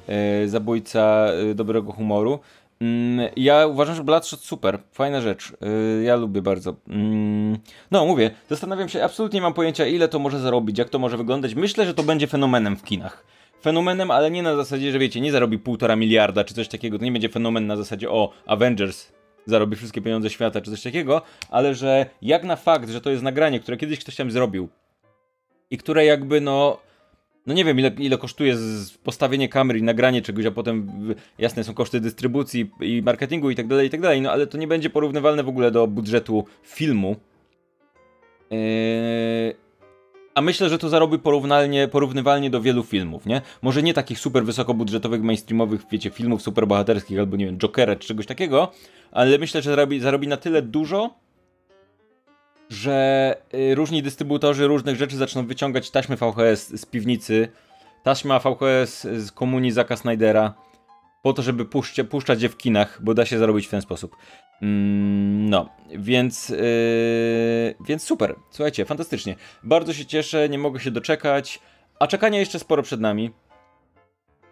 yy, 0.08 0.48
zabójca 0.48 1.26
yy, 1.32 1.54
dobrego 1.54 1.92
humoru. 1.92 2.38
Mm, 2.80 3.28
ja 3.36 3.66
uważam, 3.66 3.94
że 3.94 4.04
Bloodshot 4.04 4.40
super, 4.40 4.78
fajna 4.92 5.20
rzecz. 5.20 5.52
Yy, 5.60 6.02
ja 6.04 6.16
lubię 6.16 6.42
bardzo. 6.42 6.74
Mm, 6.88 7.58
no, 7.90 8.06
mówię, 8.06 8.30
zastanawiam 8.50 8.88
się, 8.88 9.04
absolutnie 9.04 9.36
nie 9.36 9.42
mam 9.42 9.54
pojęcia, 9.54 9.86
ile 9.86 10.08
to 10.08 10.18
może 10.18 10.40
zarobić, 10.40 10.78
jak 10.78 10.88
to 10.88 10.98
może 10.98 11.16
wyglądać. 11.16 11.54
Myślę, 11.54 11.86
że 11.86 11.94
to 11.94 12.02
będzie 12.02 12.26
fenomenem 12.26 12.76
w 12.76 12.82
kinach 12.82 13.33
fenomenem, 13.64 14.10
ale 14.10 14.30
nie 14.30 14.42
na 14.42 14.56
zasadzie, 14.56 14.92
że 14.92 14.98
wiecie, 14.98 15.20
nie 15.20 15.32
zarobi 15.32 15.58
półtora 15.58 15.96
miliarda 15.96 16.44
czy 16.44 16.54
coś 16.54 16.68
takiego, 16.68 16.98
to 16.98 17.04
nie 17.04 17.12
będzie 17.12 17.28
fenomen 17.28 17.66
na 17.66 17.76
zasadzie 17.76 18.10
o 18.10 18.32
Avengers 18.46 19.12
zarobi 19.46 19.76
wszystkie 19.76 20.02
pieniądze 20.02 20.30
świata 20.30 20.60
czy 20.60 20.70
coś 20.70 20.82
takiego, 20.82 21.22
ale 21.50 21.74
że 21.74 22.06
jak 22.22 22.44
na 22.44 22.56
fakt, 22.56 22.90
że 22.90 23.00
to 23.00 23.10
jest 23.10 23.22
nagranie, 23.22 23.60
które 23.60 23.76
kiedyś 23.76 24.00
ktoś 24.00 24.16
tam 24.16 24.30
zrobił 24.30 24.68
i 25.70 25.78
które 25.78 26.04
jakby 26.04 26.40
no 26.40 26.78
no 27.46 27.54
nie 27.54 27.64
wiem 27.64 27.78
ile, 27.78 27.90
ile 27.98 28.18
kosztuje 28.18 28.56
postawienie 29.04 29.48
kamery 29.48 29.78
i 29.78 29.82
nagranie 29.82 30.22
czegoś, 30.22 30.46
a 30.46 30.50
potem 30.50 30.90
jasne 31.38 31.64
są 31.64 31.74
koszty 31.74 32.00
dystrybucji 32.00 32.70
i 32.80 33.02
marketingu 33.02 33.50
i 33.50 33.54
tak 33.54 33.66
dalej, 33.66 33.86
i 33.86 33.90
tak 33.90 34.00
dalej, 34.00 34.20
no 34.20 34.32
ale 34.32 34.46
to 34.46 34.58
nie 34.58 34.66
będzie 34.66 34.90
porównywalne 34.90 35.42
w 35.42 35.48
ogóle 35.48 35.70
do 35.70 35.86
budżetu 35.86 36.44
filmu. 36.62 37.16
Yy, 38.50 39.63
a 40.34 40.40
myślę, 40.40 40.68
że 40.68 40.78
to 40.78 40.88
zarobi 40.88 41.18
porównalnie, 41.18 41.88
porównywalnie 41.88 42.50
do 42.50 42.60
wielu 42.60 42.82
filmów, 42.82 43.26
nie? 43.26 43.42
Może 43.62 43.82
nie 43.82 43.94
takich 43.94 44.18
super 44.18 44.44
wysokobudżetowych, 44.44 45.22
mainstreamowych, 45.22 45.80
wiecie, 45.90 46.10
filmów 46.10 46.42
superbohaterskich 46.42 47.18
albo, 47.18 47.36
nie 47.36 47.46
wiem, 47.46 47.58
Jokera 47.58 47.96
czy 47.96 48.08
czegoś 48.08 48.26
takiego, 48.26 48.72
ale 49.12 49.38
myślę, 49.38 49.62
że 49.62 49.70
zarobi, 49.70 50.00
zarobi 50.00 50.28
na 50.28 50.36
tyle 50.36 50.62
dużo, 50.62 51.14
że 52.70 53.36
y, 53.54 53.74
różni 53.74 54.02
dystrybutorzy 54.02 54.66
różnych 54.66 54.96
rzeczy 54.96 55.16
zaczną 55.16 55.46
wyciągać 55.46 55.90
taśmy 55.90 56.16
VHS 56.16 56.80
z 56.80 56.86
piwnicy, 56.86 57.48
taśma 58.02 58.38
VHS 58.38 59.02
z 59.02 59.32
komunii 59.32 59.70
Zaka 59.70 59.96
Snydera, 59.96 60.54
po 61.24 61.32
to, 61.32 61.42
żeby 61.42 61.64
puszczać, 61.64 62.06
puszczać 62.06 62.42
je 62.42 62.48
w 62.48 62.56
kinach, 62.56 62.98
bo 63.02 63.14
da 63.14 63.26
się 63.26 63.38
zarobić 63.38 63.66
w 63.66 63.70
ten 63.70 63.82
sposób. 63.82 64.16
Mm, 64.62 65.50
no, 65.50 65.68
więc, 65.90 66.48
yy, 66.48 66.58
więc 67.86 68.02
super. 68.02 68.34
Słuchajcie, 68.50 68.84
fantastycznie. 68.84 69.36
Bardzo 69.62 69.92
się 69.92 70.06
cieszę, 70.06 70.48
nie 70.48 70.58
mogę 70.58 70.80
się 70.80 70.90
doczekać, 70.90 71.60
a 71.98 72.06
czekania 72.06 72.38
jeszcze 72.38 72.58
sporo 72.58 72.82
przed 72.82 73.00
nami. 73.00 73.30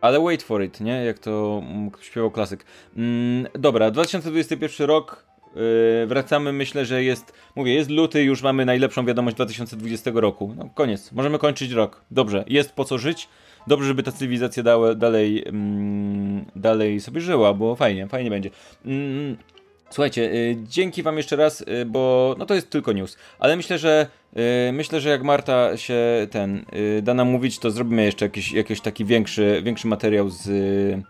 Ale 0.01 0.21
wait 0.21 0.43
for 0.43 0.63
it, 0.63 0.81
nie? 0.81 1.05
Jak 1.05 1.19
to 1.19 1.63
śpiewał 2.01 2.31
klasyk. 2.31 2.65
Mm, 2.97 3.47
dobra, 3.55 3.91
2021 3.91 4.87
rok. 4.87 5.27
Yy, 6.01 6.07
wracamy, 6.07 6.53
myślę, 6.53 6.85
że 6.85 7.05
jest. 7.05 7.33
Mówię, 7.57 7.75
jest 7.75 7.91
luty, 7.91 8.23
już 8.23 8.43
mamy 8.43 8.65
najlepszą 8.65 9.07
wiadomość 9.07 9.37
2020 9.37 10.11
roku. 10.15 10.55
No, 10.57 10.71
koniec. 10.75 11.13
Możemy 11.13 11.39
kończyć 11.39 11.71
rok. 11.71 12.05
Dobrze, 12.11 12.45
jest 12.47 12.73
po 12.73 12.85
co 12.85 12.99
żyć 12.99 13.29
dobrze, 13.67 13.89
żeby 13.89 14.03
ta 14.03 14.13
cywilizacja 14.13 14.63
dałe, 14.63 14.95
dalej, 14.97 15.45
mm, 15.47 16.45
dalej 16.57 17.01
sobie 17.01 17.21
żyła, 17.21 17.55
bo 17.55 17.77
fajnie, 17.77 18.09
fajnie 18.09 18.31
będzie. 18.31 18.51
Mm, 18.85 19.37
Słuchajcie, 19.93 20.23
y, 20.23 20.57
dzięki 20.63 21.03
wam 21.03 21.17
jeszcze 21.17 21.37
raz, 21.37 21.61
y, 21.61 21.85
bo 21.87 22.35
no 22.39 22.47
to 22.47 22.55
jest 22.55 22.71
tylko 22.71 22.93
news, 22.93 23.17
ale 23.39 23.57
myślę, 23.57 23.79
że 23.79 24.07
y, 24.69 24.73
myślę, 24.73 25.01
że 25.01 25.09
jak 25.09 25.23
Marta 25.23 25.77
się 25.77 25.97
ten 26.31 26.65
y, 26.99 27.03
da 27.03 27.15
nam 27.15 27.29
mówić, 27.29 27.59
to 27.59 27.71
zrobimy 27.71 28.05
jeszcze 28.05 28.25
jakiś, 28.25 28.53
jakiś 28.53 28.81
taki 28.81 29.05
większy, 29.05 29.61
większy 29.65 29.87
materiał 29.87 30.31
z 30.31 30.47
y, 30.47 31.03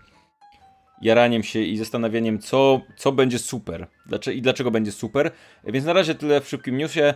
jaraniem 1.03 1.43
się 1.43 1.61
i 1.61 1.77
zastanawianiem, 1.77 2.39
co, 2.39 2.81
co 2.97 3.13
będzie 3.13 3.39
super 3.39 3.87
dlaczego, 4.07 4.37
i 4.37 4.43
dlaczego 4.43 4.71
będzie 4.71 4.93
super. 4.93 5.31
Więc 5.65 5.87
na 5.87 5.93
razie 5.93 6.15
tyle 6.15 6.41
w 6.41 6.49
szybkim 6.49 6.79
newsie. 6.79 7.15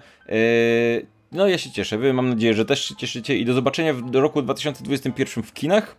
No 1.33 1.49
ja 1.49 1.59
się 1.59 1.71
cieszę, 1.71 1.99
wy 1.99 2.13
mam 2.13 2.29
nadzieję, 2.29 2.55
że 2.55 2.65
też 2.65 2.85
się 2.85 2.97
cieszycie 2.97 3.37
i 3.37 3.45
do 3.45 3.55
zobaczenia 3.55 3.95
w 3.95 4.15
roku 4.15 4.43
2021 4.43 5.45
w 5.45 5.53
kinach. 5.53 5.97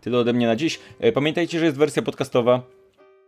Tyle 0.00 0.18
ode 0.18 0.32
mnie 0.32 0.46
na 0.46 0.56
dziś. 0.56 0.80
Y, 1.04 1.12
Pamiętajcie, 1.12 1.58
że 1.58 1.64
jest 1.64 1.78
wersja 1.78 2.02
podcastowa 2.02 2.62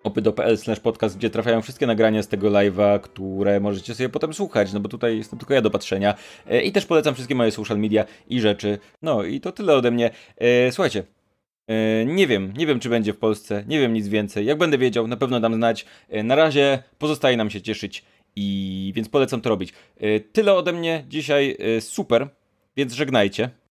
opydo.pl 0.05 0.57
podcast, 0.83 1.19
gdzie 1.19 1.31
trafiają 1.31 1.63
wszystkie 1.63 1.87
nagrania 1.87 2.23
z 2.23 2.29
tego 2.29 2.51
live'a, 2.51 3.01
które 3.01 3.61
możecie 3.61 3.95
sobie 3.95 4.09
potem 4.09 4.35
słuchać, 4.35 4.73
no 4.73 4.81
bo 4.81 4.89
tutaj 4.89 5.17
jestem 5.17 5.39
tylko 5.39 5.55
ja 5.55 5.63
do 5.63 5.71
patrzenia. 5.71 6.15
E, 6.51 6.63
I 6.63 6.73
też 6.73 6.87
polecam 6.87 7.15
wszystkie 7.15 7.35
moje 7.35 7.51
social 7.51 7.79
media 7.79 8.05
i 8.29 8.41
rzeczy. 8.41 8.79
No 9.03 9.25
i 9.25 9.41
to 9.41 9.53
tyle 9.53 9.75
ode 9.75 9.91
mnie. 9.91 10.11
E, 10.39 10.73
Słuchajcie, 10.73 11.03
e, 11.69 12.05
nie 12.05 12.27
wiem, 12.27 12.53
nie 12.57 12.67
wiem 12.67 12.81
czy 12.81 12.89
będzie 12.89 13.13
w 13.13 13.19
Polsce, 13.19 13.65
nie 13.69 13.81
wiem 13.81 13.93
nic 13.93 14.09
więcej. 14.09 14.47
Jak 14.47 14.59
będę 14.59 14.79
wiedział, 14.79 15.07
na 15.07 15.17
pewno 15.17 15.41
dam 15.41 15.55
znać. 15.55 15.87
E, 16.09 16.23
Na 16.23 16.35
razie 16.35 16.83
pozostaje 16.99 17.37
nam 17.37 17.51
się 17.51 17.63
cieszyć 17.63 18.05
i 18.37 18.93
więc 18.97 19.09
polecam 19.09 19.41
to 19.41 19.49
robić. 19.51 19.73
E, 19.97 20.21
Tyle 20.21 20.55
ode 20.55 20.73
mnie 20.73 21.05
dzisiaj, 21.09 21.57
e, 21.77 21.81
super, 21.81 22.29
więc 22.77 22.93
żegnajcie. 22.93 23.51